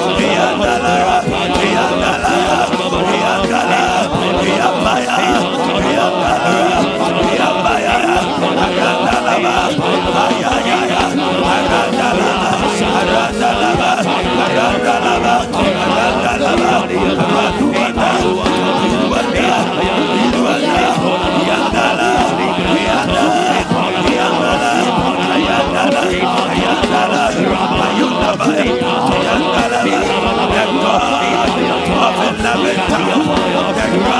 Of 32.02 32.16
11,000, 32.40 34.19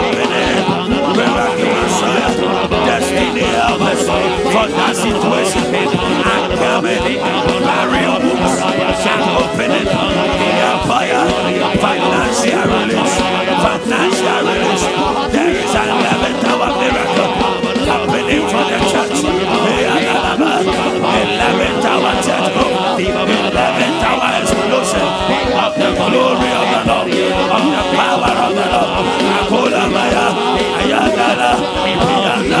for 4.05 4.67
that 4.67 4.95
situation, 4.95 5.65
and 5.73 6.53
coming, 6.57 7.19
barrier 7.65 8.17
and 8.21 9.23
opening, 9.41 9.87
yeah, 9.87 10.81
fire, 10.87 11.25
financial 11.77 12.65
release, 12.71 13.15
financial 13.61 14.41
release, 14.47 14.85
there 15.33 15.53
is 15.53 15.73
an 15.75 15.89
11th 16.01 16.43
hour 16.49 16.69
miracle 16.81 17.31
happening 17.85 18.43
for 18.49 18.63
the 18.69 18.77
church, 18.91 19.17
11th 20.51 21.85
hour 21.85 22.13
church 22.25 22.47
growth, 22.53 22.99
11th 23.01 24.03
hour 24.05 24.29
explosion 24.41 25.07
of 25.61 25.71
the 25.77 25.89
glory 25.97 26.51
of 26.57 26.65
the 26.73 26.81
Lord, 26.89 27.07
of 27.09 27.63
the 27.69 27.81
power 27.97 28.33
of 28.45 28.53
the 28.57 28.65
Lord. 28.73 28.89
Akola 29.41 29.83
Maya, 29.91 30.25
Ayandala, 30.79 31.51
Ayandala, 31.85 32.60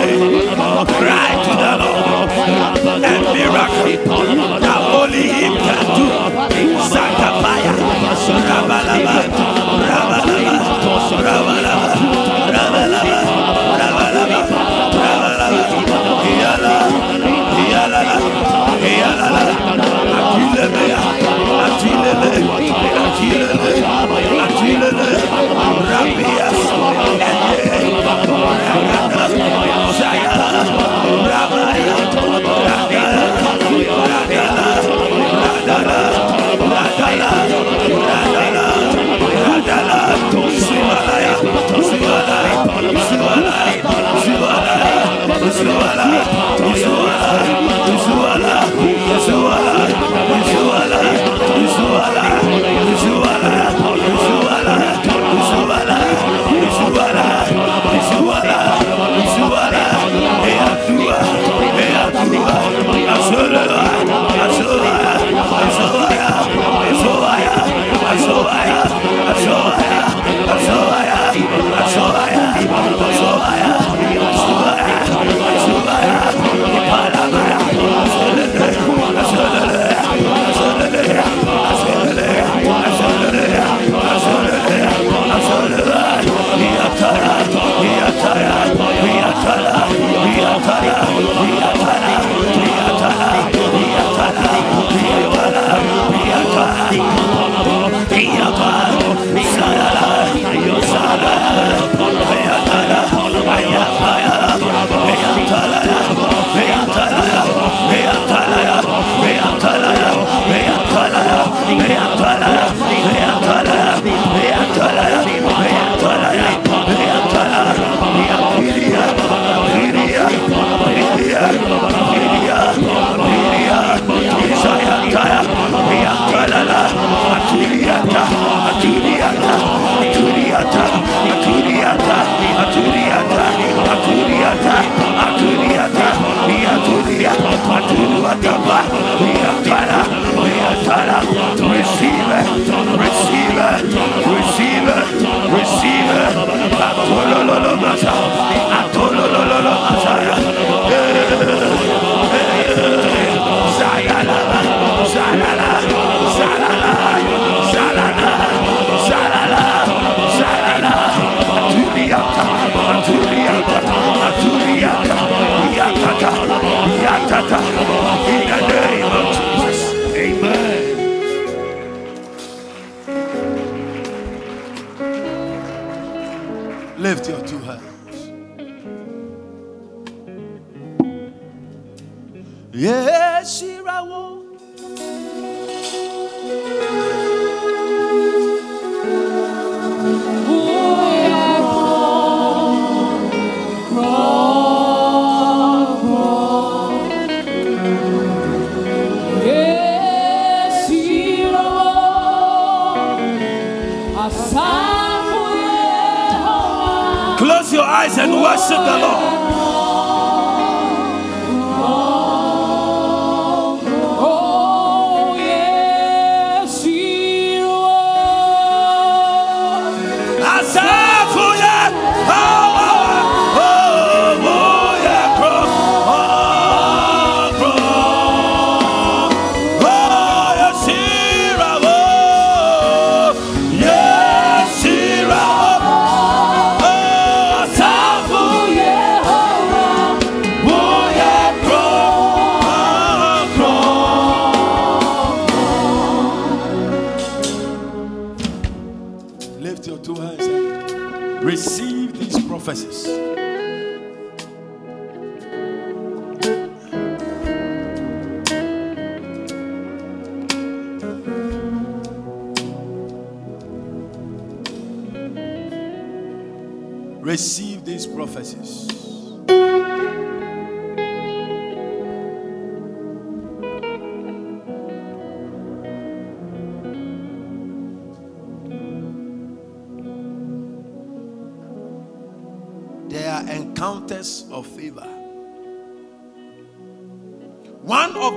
Right 0.00 1.38
to 1.44 1.52
the 1.62 1.72
Lord. 1.82 2.28
And 3.04 3.24
miracle 3.36 3.94
that 4.60 4.80
only 4.94 5.24
Him 5.28 5.54
can 5.56 5.84
do. 5.96 6.06
Santa 6.88 7.28
Maria. 7.42 9.49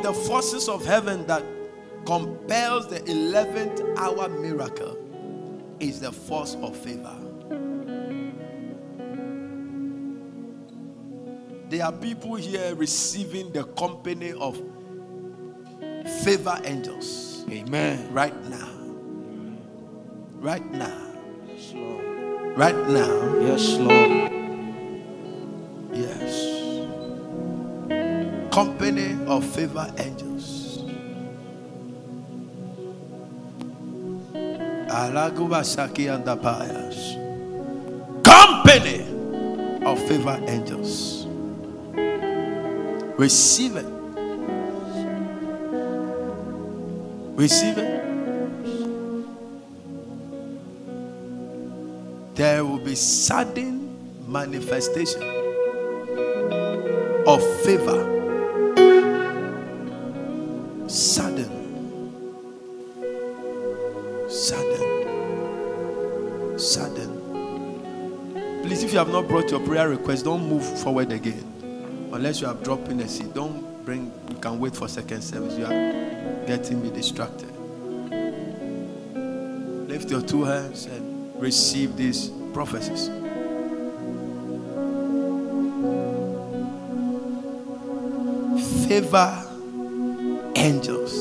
Of 0.06 0.16
the 0.16 0.22
forces 0.28 0.68
of 0.70 0.86
heaven 0.86 1.26
that 1.28 1.44
compels 2.06 2.88
the 2.88 3.00
11th 3.02 3.98
hour 3.98 4.28
miracle 4.30 4.98
is 5.80 6.00
the 6.00 6.12
force 6.12 6.56
of 6.62 6.76
favor. 6.76 7.18
There 11.70 11.86
are 11.86 11.92
people 11.92 12.36
here 12.36 12.76
receiving 12.76 13.52
the 13.52 13.64
company 13.64 14.34
of 14.34 14.62
favor 16.24 16.60
angels 16.66 17.46
Amen. 17.50 18.14
right 18.14 18.36
now. 18.46 18.70
Right 20.36 20.72
now. 20.72 21.16
Yes, 21.48 21.74
Lord. 21.74 22.58
Right 22.58 22.90
now. 22.90 23.40
Yes, 23.40 23.70
Lord. 23.78 24.43
Company 28.54 29.18
of 29.26 29.44
favor 29.44 29.92
angels. 29.98 30.84
Alaguba 34.94 35.66
Saki 35.66 36.06
and 36.06 36.24
the 36.24 36.38
Payas. 36.38 37.16
Company 38.24 39.02
of 39.84 40.00
favor 40.08 40.40
angels. 40.48 41.26
Receive 43.18 43.76
it. 43.76 43.88
Receive 47.36 47.80
it. 47.80 48.04
There 52.36 52.64
will 52.64 52.78
be 52.78 52.94
sudden 52.94 54.30
manifestation 54.32 55.24
of 57.26 57.42
favor. 57.64 58.23
Sudden. 60.94 61.50
Sudden. 64.30 66.60
Sudden. 66.60 67.10
Please, 68.62 68.84
if 68.84 68.94
you 68.94 69.00
have 69.00 69.10
not 69.10 69.28
brought 69.28 69.50
your 69.50 69.60
prayer 69.62 69.90
request, 69.90 70.26
don't 70.26 70.48
move 70.48 70.64
forward 70.82 71.12
again. 71.12 71.44
Unless 72.14 72.42
you 72.42 72.48
have 72.48 72.62
dropped 72.62 72.90
in 72.90 73.00
a 73.00 73.08
seat. 73.08 73.34
Don't 73.34 73.84
bring, 73.84 74.12
you 74.30 74.36
can 74.36 74.60
wait 74.60 74.76
for 74.76 74.88
second 74.88 75.24
service. 75.24 75.58
You 75.58 75.66
are 75.66 76.46
getting 76.46 76.84
me 76.84 76.92
distracted. 76.92 77.50
Lift 79.90 80.12
your 80.12 80.22
two 80.22 80.44
hands 80.44 80.86
and 80.86 81.34
receive 81.42 81.98
these 81.98 82.30
prophecies. 82.54 83.10
favor 88.88 89.43
angels. 90.64 91.12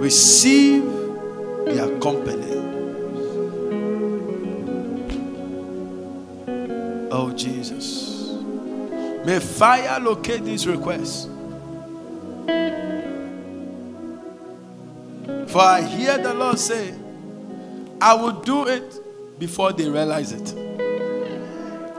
Receive 0.00 0.84
their 1.66 1.98
company. 2.00 2.52
Oh, 7.10 7.32
Jesus. 7.36 8.32
May 9.26 9.40
fire 9.40 10.00
locate 10.00 10.44
these 10.44 10.66
requests. 10.66 11.28
For 15.46 15.60
I 15.60 15.82
hear 15.82 16.18
the 16.18 16.32
Lord 16.34 16.58
say, 16.58 16.94
I 18.00 18.14
will 18.14 18.40
do 18.40 18.66
it 18.66 19.03
before 19.38 19.72
they 19.72 19.88
realize 19.88 20.32
it. 20.32 20.48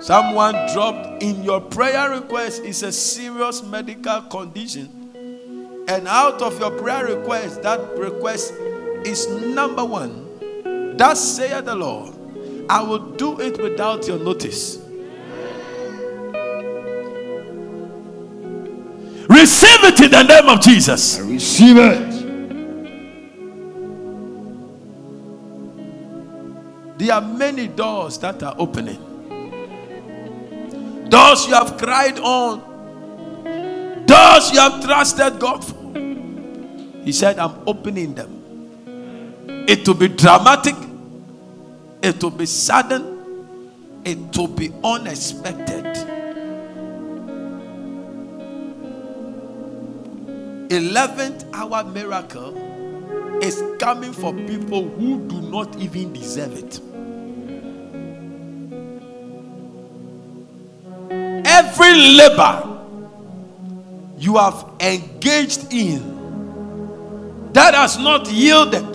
Someone 0.02 0.54
dropped 0.74 1.24
in 1.24 1.44
your 1.44 1.62
prayer 1.62 2.12
request 2.12 2.64
is 2.64 2.84
a 2.84 2.92
serious 2.92 3.64
medical 3.64 4.22
condition. 4.24 5.86
And 5.88 6.08
out 6.08 6.42
of 6.42 6.60
your 6.60 6.72
prayer 6.72 7.06
request, 7.06 7.64
that 7.64 7.80
request 7.98 8.54
is 9.06 9.28
number 9.28 9.84
one. 9.84 10.98
Thus 10.98 11.38
saith 11.38 11.66
the 11.66 11.76
Lord, 11.76 12.14
I 12.70 12.82
will 12.82 13.12
do 13.12 13.40
it 13.40 13.62
without 13.62 14.08
your 14.08 14.20
notice. 14.20 14.80
Receive 19.28 19.84
it 19.84 20.02
in 20.02 20.12
the 20.12 20.24
name 20.24 20.50
of 20.50 20.62
Jesus. 20.62 21.20
I 21.20 21.24
receive 21.24 21.78
it. 21.78 22.05
Are 27.16 27.22
many 27.22 27.68
doors 27.68 28.18
that 28.20 28.44
are 28.44 28.56
opening. 28.60 29.00
Doors 31.10 31.48
you 31.48 31.54
have 31.54 31.78
cried 31.78 32.20
on. 32.20 32.60
Doors 34.06 34.52
you 34.52 34.60
have 34.60 34.84
trusted 34.84 35.40
God 35.40 35.64
for. 35.64 35.76
He 37.04 37.14
said, 37.14 37.40
I'm 37.40 37.56
opening 37.66 38.16
them. 38.16 39.66
It 39.68 39.88
will 39.88 39.96
be 39.96 40.10
dramatic. 40.10 40.76
It 42.02 42.22
will 42.22 42.32
be 42.32 42.46
sudden. 42.46 44.02
It 44.04 44.38
will 44.38 44.48
be 44.48 44.74
unexpected. 44.84 45.86
11th 50.70 51.54
hour 51.54 51.84
miracle 51.86 52.58
is 53.42 53.64
coming 53.80 54.12
for 54.12 54.34
people 54.34 54.90
who 54.90 55.26
do 55.28 55.40
not 55.42 55.76
even 55.78 56.12
deserve 56.12 56.58
it. 56.58 56.80
Every 61.78 62.00
labor 62.16 62.64
you 64.18 64.38
have 64.38 64.66
engaged 64.80 65.74
in 65.74 67.52
that 67.52 67.74
has 67.74 67.98
not 67.98 68.32
yielded, 68.32 68.86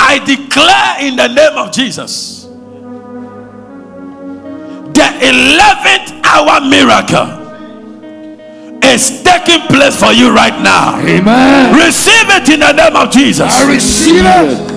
I 0.00 0.20
declare 0.24 1.06
in 1.06 1.16
the 1.16 1.28
name 1.28 1.58
of 1.58 1.70
Jesus 1.70 2.44
the 4.94 5.04
11th 5.20 6.22
hour 6.24 6.62
miracle 6.62 7.28
is 8.84 9.22
taking 9.22 9.60
place 9.66 10.00
for 10.00 10.12
you 10.12 10.34
right 10.34 10.58
now. 10.62 10.98
Amen. 11.00 11.74
Receive 11.76 12.30
it 12.30 12.48
in 12.48 12.60
the 12.60 12.72
name 12.72 12.96
of 12.96 13.10
Jesus. 13.10 13.54
I 13.54 13.70
receive 13.70 14.24
it. 14.24 14.70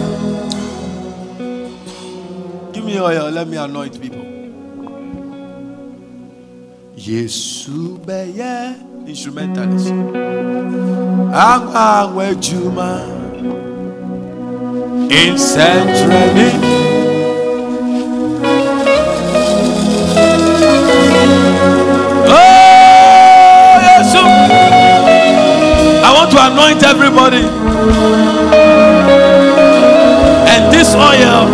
Give 2.74 2.84
me 2.84 3.00
oil, 3.00 3.32
let 3.32 3.48
me 3.48 3.56
anoint 3.56 4.02
people. 4.02 4.41
Yesu 7.08 7.98
beye 8.06 8.76
instrumentalist. 9.08 9.88
Angwa 11.34 12.00
angwe 12.02 12.36
juma 12.36 13.02
in 15.10 15.36
centrally. 15.38 16.52
Oh. 22.28 23.72
I 26.04 26.14
want 26.14 26.32
to 26.32 26.38
anoint 26.40 26.84
everybody. 26.84 27.44
And 30.52 30.72
this 30.72 30.94
oil 30.94 31.46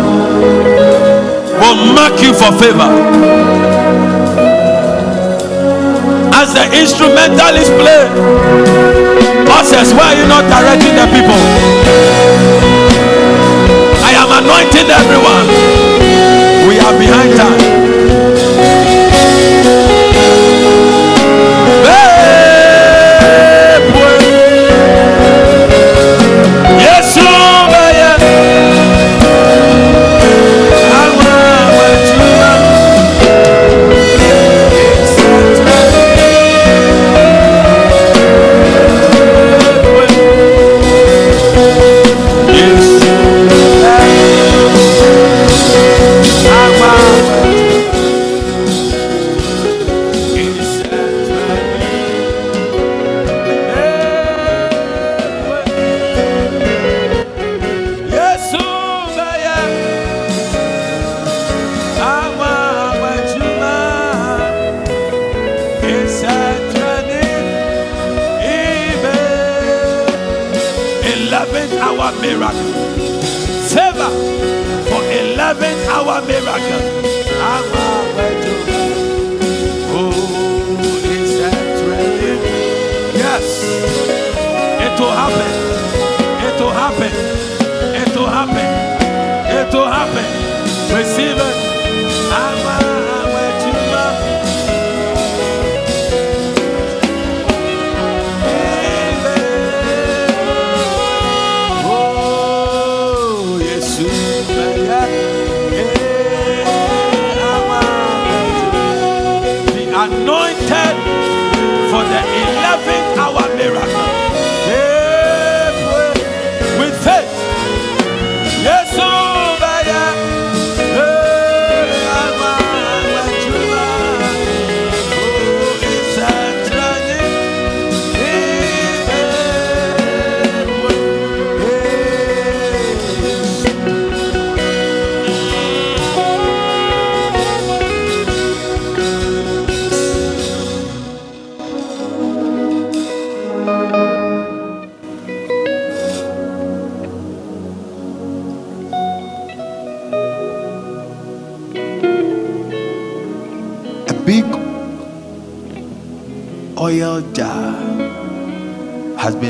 will 1.60 1.94
mark 1.94 2.20
you 2.22 2.34
for 2.34 2.52
favor. 2.60 3.57
As 6.40 6.54
the 6.54 6.62
instrumentalist 6.70 7.72
play, 7.82 8.06
Bosses, 9.44 9.92
why 9.92 10.14
are 10.14 10.18
you 10.22 10.26
not 10.28 10.46
directing 10.46 10.94
the 10.94 11.06
people? 11.10 11.34
I 14.06 14.14
am 14.14 14.30
anointing 14.38 14.86
everyone. 14.86 15.48
We 16.68 16.78
are 16.78 16.96
behind 16.96 17.34
time. 17.36 17.77
Hour 71.76 72.12
miracle. 72.20 72.72
Favor 73.68 74.10
for 74.88 75.02
11th 75.20 75.82
hour 75.88 76.22
miracle. 76.26 76.82
Oh, 79.90 80.12
is 81.04 81.38
that 81.38 81.76
ready? 81.88 82.34
Yes. 83.18 83.46
It 84.86 85.00
will 85.00 85.12
happen. 85.12 85.52
It 86.48 86.60
will 86.60 86.72
happen. 86.72 87.12
It 88.02 88.16
will 88.16 88.26
happen. 88.26 88.68
It 89.58 89.74
will 89.74 89.90
happen. 89.90 90.26
Receive 90.96 91.36
it. 91.36 91.67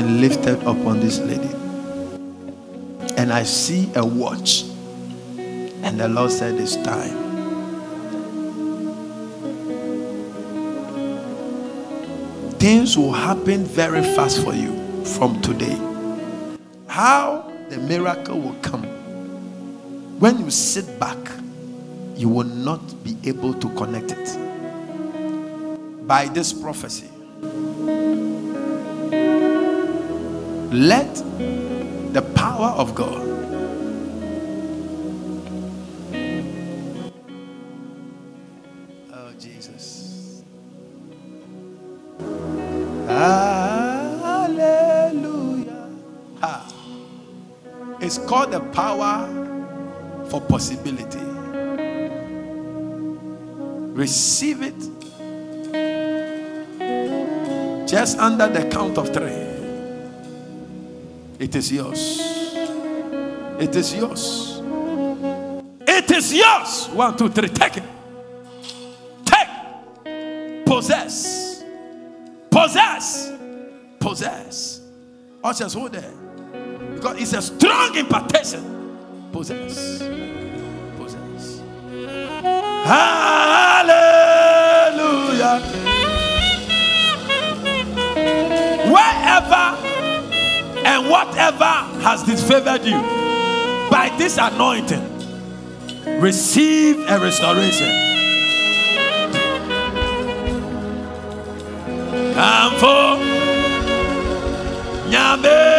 Lifted 0.09 0.59
upon 0.63 0.99
this 0.99 1.19
lady. 1.19 1.49
And 3.17 3.33
I 3.33 3.43
see 3.43 3.91
a 3.95 4.05
watch. 4.05 4.63
And 5.83 5.99
the 5.99 6.07
Lord 6.09 6.31
said, 6.31 6.55
It's 6.59 6.75
time. 6.77 7.37
Things 12.59 12.97
will 12.97 13.13
happen 13.13 13.65
very 13.65 14.01
fast 14.03 14.43
for 14.43 14.53
you 14.53 14.73
from 15.05 15.41
today. 15.41 15.79
How 16.87 17.51
the 17.69 17.77
miracle 17.77 18.39
will 18.41 18.55
come. 18.61 18.83
When 20.19 20.39
you 20.39 20.51
sit 20.51 20.99
back, 20.99 21.17
you 22.15 22.29
will 22.29 22.45
not 22.45 22.81
be 23.03 23.17
able 23.25 23.53
to 23.55 23.69
connect 23.75 24.11
it. 24.11 24.37
By 26.07 26.25
this 26.27 26.53
prophecy, 26.53 27.09
let 30.71 31.23
the 32.13 32.21
power 32.35 32.69
of 32.77 32.95
God 32.95 33.27
Oh, 39.13 39.33
Jesus. 39.39 40.43
Hallelujah. 43.07 44.29
Ha. 46.41 46.73
It's 48.01 48.17
called 48.19 48.51
the 48.51 48.61
power 48.61 49.29
for 50.29 50.41
possibility. 50.41 51.19
Receive 53.81 54.61
it 54.63 54.75
just 57.87 58.19
under 58.19 58.47
the 58.47 58.69
count 58.69 58.97
of 58.97 59.13
three. 59.13 59.48
It 61.39 61.55
is 61.55 61.71
yours. 61.71 62.19
It 63.59 63.75
is 63.75 63.95
yours. 63.95 64.61
It 65.87 66.11
is 66.11 66.33
yours. 66.33 66.87
One, 66.87 67.15
two, 67.15 67.29
three. 67.29 67.47
Take 67.47 67.77
it. 67.77 67.83
Take. 69.25 70.65
Possess. 70.65 71.63
Possess. 72.51 73.31
Possess. 73.99 74.81
Ushers, 75.41 75.73
hold 75.73 75.93
there. 75.93 76.11
Because 76.95 77.21
it's 77.21 77.33
a 77.33 77.41
strong 77.41 77.95
impartation. 77.95 79.29
Possess. 79.31 79.99
Possess. 79.99 80.58
And 91.39 91.57
whatever 91.57 92.03
has 92.03 92.23
disfavored 92.23 92.85
you, 92.85 92.99
by 93.89 94.13
this 94.17 94.37
anointing, 94.37 95.01
receive 96.19 96.97
a 97.09 97.19
restoration. 97.19 97.89
Come 102.33 102.73
for 102.79 103.17
Nyame. 105.09 105.78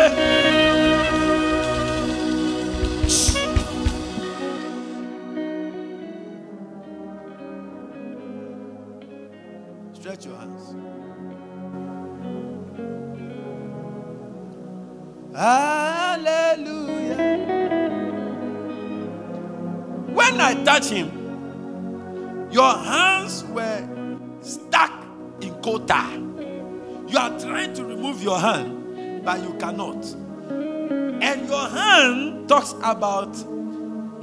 About 33.01 33.34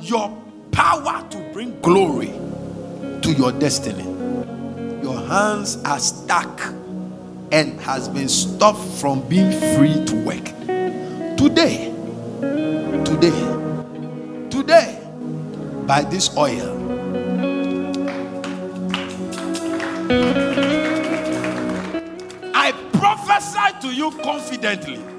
your 0.02 0.30
power 0.72 1.28
to 1.32 1.40
bring 1.52 1.82
glory 1.82 2.28
to 3.24 3.34
your 3.36 3.52
destiny. 3.54 4.04
Your 5.02 5.20
hands 5.26 5.78
are 5.84 5.98
stuck 5.98 6.62
and 7.52 7.82
has 7.82 8.08
been 8.08 8.30
stopped 8.30 8.88
from 9.02 9.28
being 9.28 9.50
free 9.76 10.06
to 10.06 10.16
work. 10.24 10.46
Today, 11.38 11.92
today, 13.04 13.42
today, 14.52 15.02
by 15.88 16.04
this 16.04 16.38
oil, 16.38 16.70
I 22.54 22.72
prophesy 22.94 23.88
to 23.88 23.96
you 23.96 24.12
confidently 24.22 25.17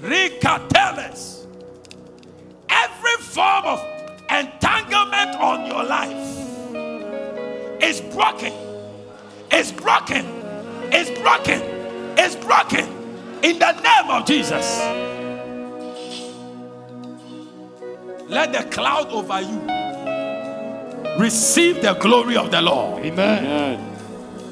Rikateles, 0.00 1.46
every 2.68 3.16
form 3.20 3.64
of 3.64 3.80
entanglement 4.28 5.36
on 5.36 5.66
your 5.66 5.84
life 5.84 6.16
is 7.80 8.00
broken, 8.00 8.52
is 9.52 9.70
broken, 9.70 10.26
is 10.92 11.10
broken, 11.20 11.62
is 12.18 12.34
broken 12.36 12.84
in 13.44 13.58
the 13.60 13.72
name 13.72 14.10
of 14.10 14.26
Jesus. 14.26 14.80
Let 18.28 18.52
the 18.52 18.64
cloud 18.70 19.08
over 19.12 19.40
you 19.40 19.60
receive 21.20 21.80
the 21.80 21.94
glory 21.94 22.36
of 22.36 22.50
the 22.50 22.60
Lord. 22.60 23.04
Amen. 23.04 23.90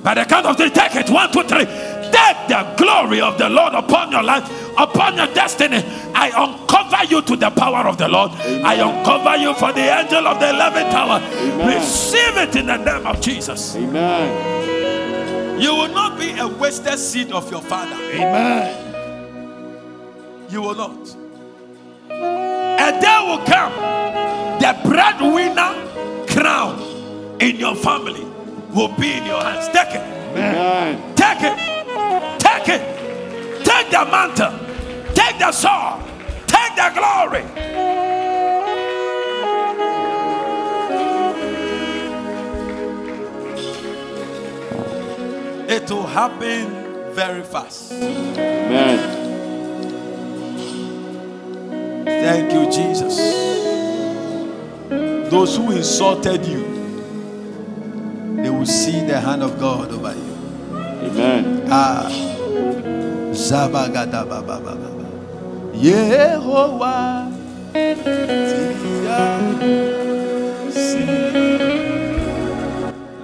By 0.03 0.15
the 0.15 0.25
count 0.25 0.47
of 0.47 0.57
three, 0.57 0.71
take 0.71 0.95
it. 0.95 1.11
One, 1.11 1.33
two, 1.33 1.43
three. 1.43 1.67
Take 2.13 2.49
the 2.49 2.75
glory 2.77 3.21
of 3.21 3.39
the 3.39 3.49
Lord 3.49 3.75
upon 3.75 4.11
your 4.13 4.23
life, 4.23 4.49
upon 4.77 5.17
your 5.17 5.27
destiny. 5.29 5.83
I 6.15 6.29
uncover 6.29 7.05
you 7.05 7.23
to 7.23 7.37
the 7.37 7.51
power 7.51 7.87
of 7.89 7.97
the 7.99 8.09
Lord. 8.09 8.33
I 8.33 8.75
uncover 8.75 9.37
you 9.37 9.55
for 9.55 9.73
the 9.73 9.81
angel 9.81 10.27
of 10.27 10.41
the 10.41 10.47
11th 10.47 10.93
hour. 10.93 11.21
Receive 11.67 12.37
it 12.37 12.57
in 12.57 12.67
the 12.67 12.77
name 12.77 13.07
of 13.07 13.21
Jesus. 13.21 13.77
Amen. 13.77 15.61
You 15.61 15.75
will 15.75 15.89
not 15.89 16.19
be 16.19 16.39
a 16.39 16.49
wasted 16.49 16.99
seed 16.99 17.33
of 17.33 17.51
your 17.51 17.61
father. 17.61 17.95
Amen. 17.95 18.87
You 20.49 20.63
will 20.63 20.75
not. 20.75 21.17
A 22.11 23.01
day 23.01 23.19
will 23.27 23.45
come, 23.45 23.73
the 24.59 24.89
breadwinner 24.89 25.75
crown 26.29 26.81
in 27.41 27.57
your 27.57 27.75
family 27.77 28.25
will 28.75 28.89
be 28.97 29.13
in 29.13 29.25
your 29.27 29.43
hands. 29.43 29.69
Take 29.69 29.95
it. 29.95 30.03
Amen. 30.33 31.15
Take 31.15 31.43
it. 31.43 31.80
Take 32.39 32.69
it. 32.69 33.65
Take 33.65 33.91
the 33.91 34.05
mantle. 34.05 34.53
Take 35.15 35.39
the 35.39 35.53
sword. 35.53 36.03
Take 36.47 36.75
the 36.77 36.91
glory. 36.95 37.45
It 45.69 45.89
will 45.91 46.07
happen 46.07 47.13
very 47.15 47.43
fast. 47.45 47.93
Amen. 47.93 49.29
Thank 52.05 52.53
you, 52.53 52.71
Jesus. 52.71 53.17
Those 55.31 55.57
who 55.57 55.71
insulted 55.71 56.45
you, 56.45 56.65
they 58.43 58.51
will 58.51 58.67
see 58.67 59.05
the 59.07 59.21
hand 59.21 59.43
of 59.45 59.61
God 59.61 59.93
over 59.93 60.13
you. 60.15 60.30
Amen. 61.03 61.67
Ah. 61.71 62.11
Zabagadabababa. 63.33 64.77
Yehovah. 65.75 67.33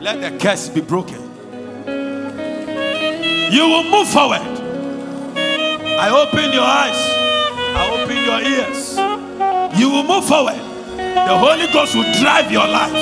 Let 0.01 0.21
the 0.23 0.39
curse 0.39 0.69
be 0.71 0.81
broken. 0.81 1.21
You 3.53 3.69
will 3.69 3.85
move 3.85 4.09
forward. 4.09 4.41
I 5.99 6.09
open 6.11 6.53
your 6.53 6.63
eyes. 6.63 6.97
I 7.77 7.91
open 7.93 8.17
your 8.25 8.41
ears. 8.41 8.97
You 9.79 9.91
will 9.91 10.05
move 10.05 10.25
forward. 10.25 10.57
The 10.97 11.37
Holy 11.37 11.71
Ghost 11.73 11.95
will 11.95 12.11
drive 12.21 12.51
your 12.51 12.67
life 12.67 12.95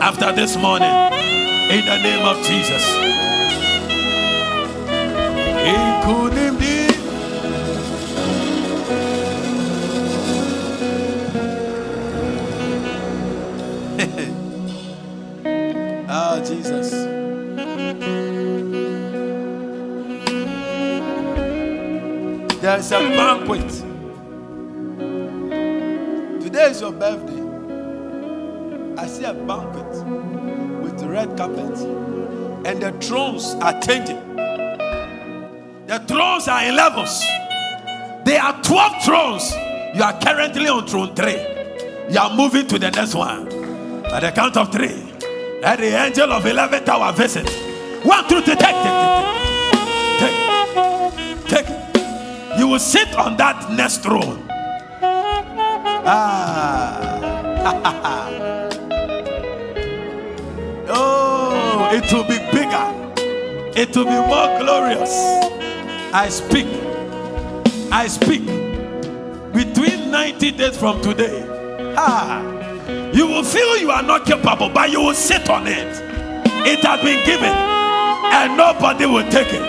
after 0.00 0.30
this 0.32 0.56
morning. 0.56 0.92
In 1.70 1.84
the 1.84 1.98
name 1.98 2.24
of 2.24 2.36
Jesus. 2.44 3.25
Ah, 16.08 16.40
Jesus. 16.46 16.92
There's 22.60 22.92
a 22.92 23.00
banquet. 23.00 23.68
Today 26.40 26.70
is 26.70 26.80
your 26.82 26.92
birthday. 26.92 27.42
I 28.96 29.06
see 29.08 29.24
a 29.24 29.34
banquet 29.34 29.92
with 30.84 31.02
red 31.02 31.36
carpet, 31.36 31.76
and 32.64 32.80
the 32.80 32.92
thrones 33.04 33.54
are 33.60 33.80
changing. 33.80 34.25
The 35.86 35.98
thrones 36.00 36.48
are 36.48 36.64
in 36.64 36.74
levels. 36.74 37.22
There 38.24 38.42
are 38.42 38.60
12 38.60 39.04
thrones. 39.04 39.52
You 39.94 40.02
are 40.02 40.18
currently 40.20 40.66
on 40.66 40.84
throne 40.84 41.14
3. 41.14 41.30
You 42.10 42.18
are 42.18 42.34
moving 42.34 42.66
to 42.66 42.76
the 42.78 42.90
next 42.90 43.14
one. 43.14 43.46
At 44.06 44.18
the 44.20 44.32
count 44.32 44.56
of 44.56 44.72
3. 44.72 44.88
Let 45.62 45.78
the 45.78 45.94
angel 45.96 46.32
of 46.32 46.42
11th 46.42 46.88
hour 46.88 47.12
visit. 47.12 47.48
One, 48.04 48.26
two, 48.28 48.40
three, 48.42 48.56
take, 48.56 48.74
take. 48.74 48.92
Take. 50.20 50.34
Take. 51.46 51.68
You 52.58 52.66
will 52.68 52.78
sit 52.78 53.14
on 53.16 53.36
that 53.36 53.70
next 53.70 54.02
throne. 54.02 54.42
Ah. 56.08 57.02
oh, 60.88 61.88
it 61.92 62.12
will 62.12 62.22
be 62.24 62.38
bigger. 62.52 62.92
It 63.80 63.96
will 63.96 64.04
be 64.04 64.10
more 64.10 64.58
glorious. 64.60 65.55
I 66.12 66.28
speak. 66.28 66.66
I 67.92 68.06
speak. 68.08 68.44
Between 69.52 70.10
90 70.10 70.50
days 70.52 70.76
from 70.76 71.00
today, 71.02 71.44
ah, 71.96 72.42
you 73.12 73.26
will 73.26 73.44
feel 73.44 73.76
you 73.78 73.90
are 73.90 74.02
not 74.02 74.26
capable, 74.26 74.68
but 74.68 74.90
you 74.90 75.00
will 75.00 75.14
sit 75.14 75.48
on 75.48 75.66
it. 75.66 76.02
It 76.66 76.84
has 76.84 77.00
been 77.02 77.24
given, 77.24 77.52
and 77.52 78.56
nobody 78.56 79.06
will 79.06 79.28
take 79.30 79.48
it. 79.48 79.62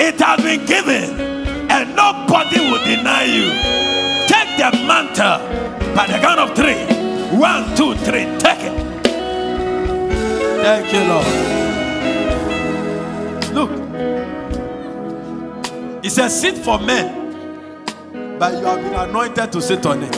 It 0.00 0.20
has 0.20 0.40
been 0.42 0.64
given, 0.66 1.20
and 1.70 1.94
nobody 1.94 2.60
will 2.60 2.82
deny 2.84 3.24
you. 3.24 3.50
Take 4.26 4.56
the 4.56 4.70
mantle 4.86 5.38
by 5.94 6.06
the 6.06 6.18
count 6.18 6.40
of 6.40 6.54
three. 6.56 6.84
One, 7.38 7.74
two, 7.76 7.94
three. 8.04 8.26
Take 8.38 8.62
it. 8.62 8.74
Thank 10.62 10.92
you, 10.92 11.00
Lord. 11.04 11.26
Look, 13.54 13.83
it's 16.04 16.18
a 16.18 16.28
seat 16.28 16.58
for 16.58 16.78
men, 16.78 18.38
but 18.38 18.52
you 18.58 18.66
have 18.66 18.82
been 18.82 18.92
anointed 18.94 19.50
to 19.50 19.62
sit 19.62 19.86
on 19.86 20.02
it. 20.02 20.14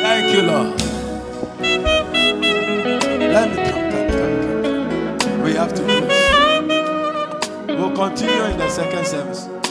Thank 0.00 0.32
you, 0.32 0.42
Lord. 0.42 0.80
Let 3.18 3.50
me 3.50 3.56
come, 3.68 3.90
come, 3.90 4.08
come, 4.10 5.18
come. 5.18 5.42
We 5.42 5.54
have 5.54 5.74
to 5.74 5.82
close. 5.82 7.76
We'll 7.78 7.96
continue 7.96 8.44
in 8.44 8.58
the 8.58 8.68
second 8.70 9.06
service. 9.06 9.61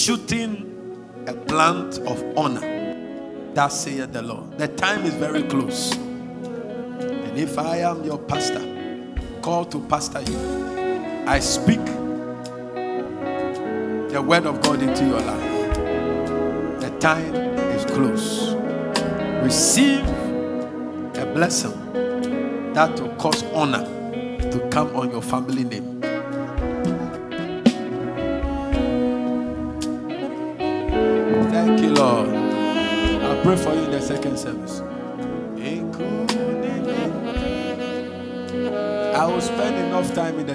Shooting 0.00 0.66
a 1.26 1.34
plant 1.34 1.98
of 2.06 2.24
honor. 2.36 2.60
That 3.52 3.68
saith 3.68 4.12
the 4.12 4.22
Lord. 4.22 4.56
The 4.56 4.68
time 4.68 5.04
is 5.04 5.12
very 5.14 5.42
close. 5.42 5.94
And 5.94 7.38
if 7.38 7.58
I 7.58 7.78
am 7.78 8.04
your 8.04 8.18
pastor, 8.18 8.62
call 9.42 9.66
to 9.66 9.80
pastor 9.88 10.22
you, 10.22 10.38
I 11.26 11.38
speak 11.40 11.84
the 14.10 14.22
word 14.26 14.46
of 14.46 14.62
God 14.62 14.80
into 14.82 15.04
your 15.04 15.20
life. 15.20 15.76
The 16.80 16.96
time 16.98 17.34
is 17.34 17.84
close. 17.84 18.54
Receive 19.42 20.06
a 21.16 21.30
blessing 21.34 21.76
that 22.72 22.98
will 22.98 23.14
cause 23.16 23.42
honor 23.52 23.84
to 24.50 24.68
come 24.70 24.96
on 24.96 25.10
your 25.10 25.22
family 25.22 25.64
name. 25.64 25.89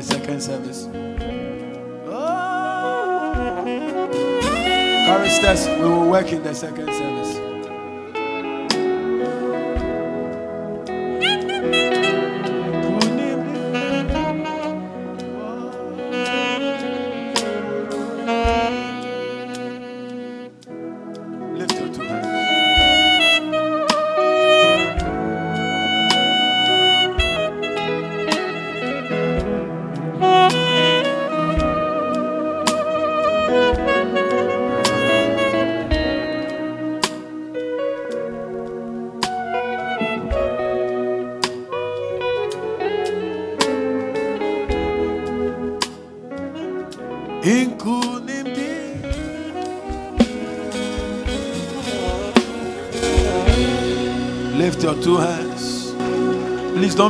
Second 0.06 0.42
service. 0.42 0.88
Oh. 2.08 2.46
Choristers, 5.08 5.68
we 5.68 5.84
will 5.84 6.10
work 6.10 6.32
in 6.32 6.44
the 6.44 6.54
second 6.54 6.88
service. 6.94 7.25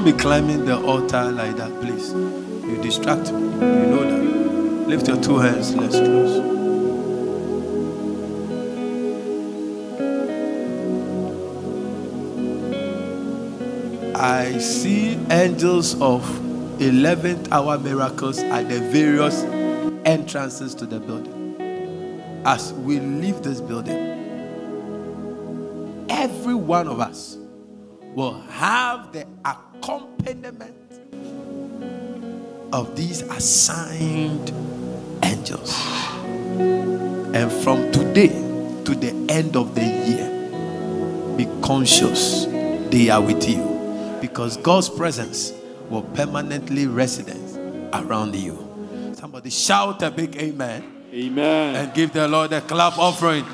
Be 0.06 0.14
climbing 0.14 0.66
the 0.66 0.80
altar 0.86 1.32
like 1.32 1.56
that, 1.58 1.72
please. 1.82 2.14
You 2.14 2.80
distract 2.80 3.32
me. 3.32 3.41
You 3.41 3.88
know 3.88 4.03
that. 4.03 4.88
Lift 4.88 5.08
your 5.08 5.20
two 5.20 5.39
hands. 5.39 5.74
Let's 5.74 5.95
close. 5.95 6.53
I 14.14 14.60
see 14.60 15.16
angels 15.32 15.99
of 15.99 16.22
11th 16.78 17.51
hour 17.51 17.80
miracles 17.80 18.38
at 18.38 18.70
the 18.70 18.82
various 18.91 19.41
entrances 20.06 20.76
to 20.76 20.86
the 20.86 20.99
building. 20.99 22.43
As 22.45 22.74
we 22.74 22.99
leave 22.99 23.41
this 23.41 23.60
building, 23.60 23.97
every 26.12 26.53
one 26.53 26.88
of 26.88 26.99
us 26.99 27.39
will 28.14 28.39
have 28.41 29.12
the 29.12 29.26
of 32.74 32.95
these 32.95 33.22
assigned 33.24 34.51
angels. 35.24 35.74
And 37.36 37.51
from 37.51 37.91
today 37.91 38.30
to 38.86 38.95
the 38.95 39.13
end 39.30 39.55
of 39.55 39.76
the 39.76 39.84
year, 39.84 41.38
be 41.38 41.45
conscious 41.61 42.45
they 42.89 43.09
are 43.09 43.22
with 43.22 43.47
you 43.49 44.18
because 44.22 44.57
God's 44.57 44.89
presence 44.89 45.53
will 45.89 46.03
permanently 46.03 46.88
residence 46.88 47.57
around 47.93 48.36
you. 48.36 48.57
Somebody 49.16 49.49
shout 49.49 50.01
a 50.01 50.11
big 50.11 50.36
amen 50.38 50.84
Amen. 51.13 51.76
and 51.76 51.93
give 51.93 52.13
the 52.13 52.28
Lord 52.28 52.53
a 52.53 52.61
clap 52.61 52.97
offering. 52.97 53.45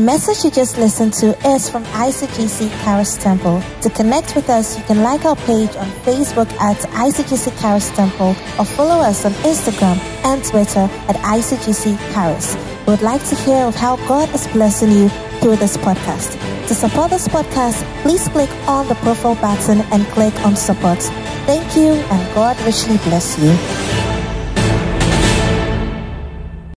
Message 0.00 0.44
you 0.44 0.50
just 0.50 0.78
listened 0.78 1.12
to 1.14 1.28
is 1.48 1.68
from 1.68 1.84
ICGC 1.84 2.68
Karis 2.82 3.20
Temple. 3.20 3.62
To 3.82 3.90
connect 3.90 4.34
with 4.34 4.48
us, 4.48 4.78
you 4.78 4.84
can 4.84 5.02
like 5.02 5.24
our 5.24 5.36
page 5.36 5.74
on 5.76 5.86
Facebook 6.06 6.50
at 6.60 6.76
ICGC 6.76 7.50
Karis 7.58 7.94
Temple 7.94 8.34
or 8.58 8.64
follow 8.64 9.00
us 9.00 9.24
on 9.24 9.32
Instagram 9.44 9.98
and 10.24 10.42
Twitter 10.44 10.88
at 11.08 11.16
ICGC 11.16 11.96
Karis. 12.12 12.56
We 12.86 12.92
would 12.92 13.02
like 13.02 13.22
to 13.28 13.34
hear 13.34 13.64
of 13.64 13.74
how 13.74 13.96
God 14.08 14.34
is 14.34 14.46
blessing 14.48 14.90
you 14.90 15.08
through 15.40 15.56
this 15.56 15.76
podcast. 15.76 16.38
To 16.68 16.74
support 16.74 17.10
this 17.10 17.28
podcast, 17.28 17.82
please 18.02 18.26
click 18.28 18.50
on 18.68 18.88
the 18.88 18.94
profile 18.96 19.34
button 19.34 19.80
and 19.92 20.04
click 20.08 20.34
on 20.46 20.56
support. 20.56 21.02
Thank 21.46 21.76
you 21.76 21.92
and 21.92 22.34
God 22.34 22.60
richly 22.62 22.96
bless 22.98 23.38
you. 23.38 23.99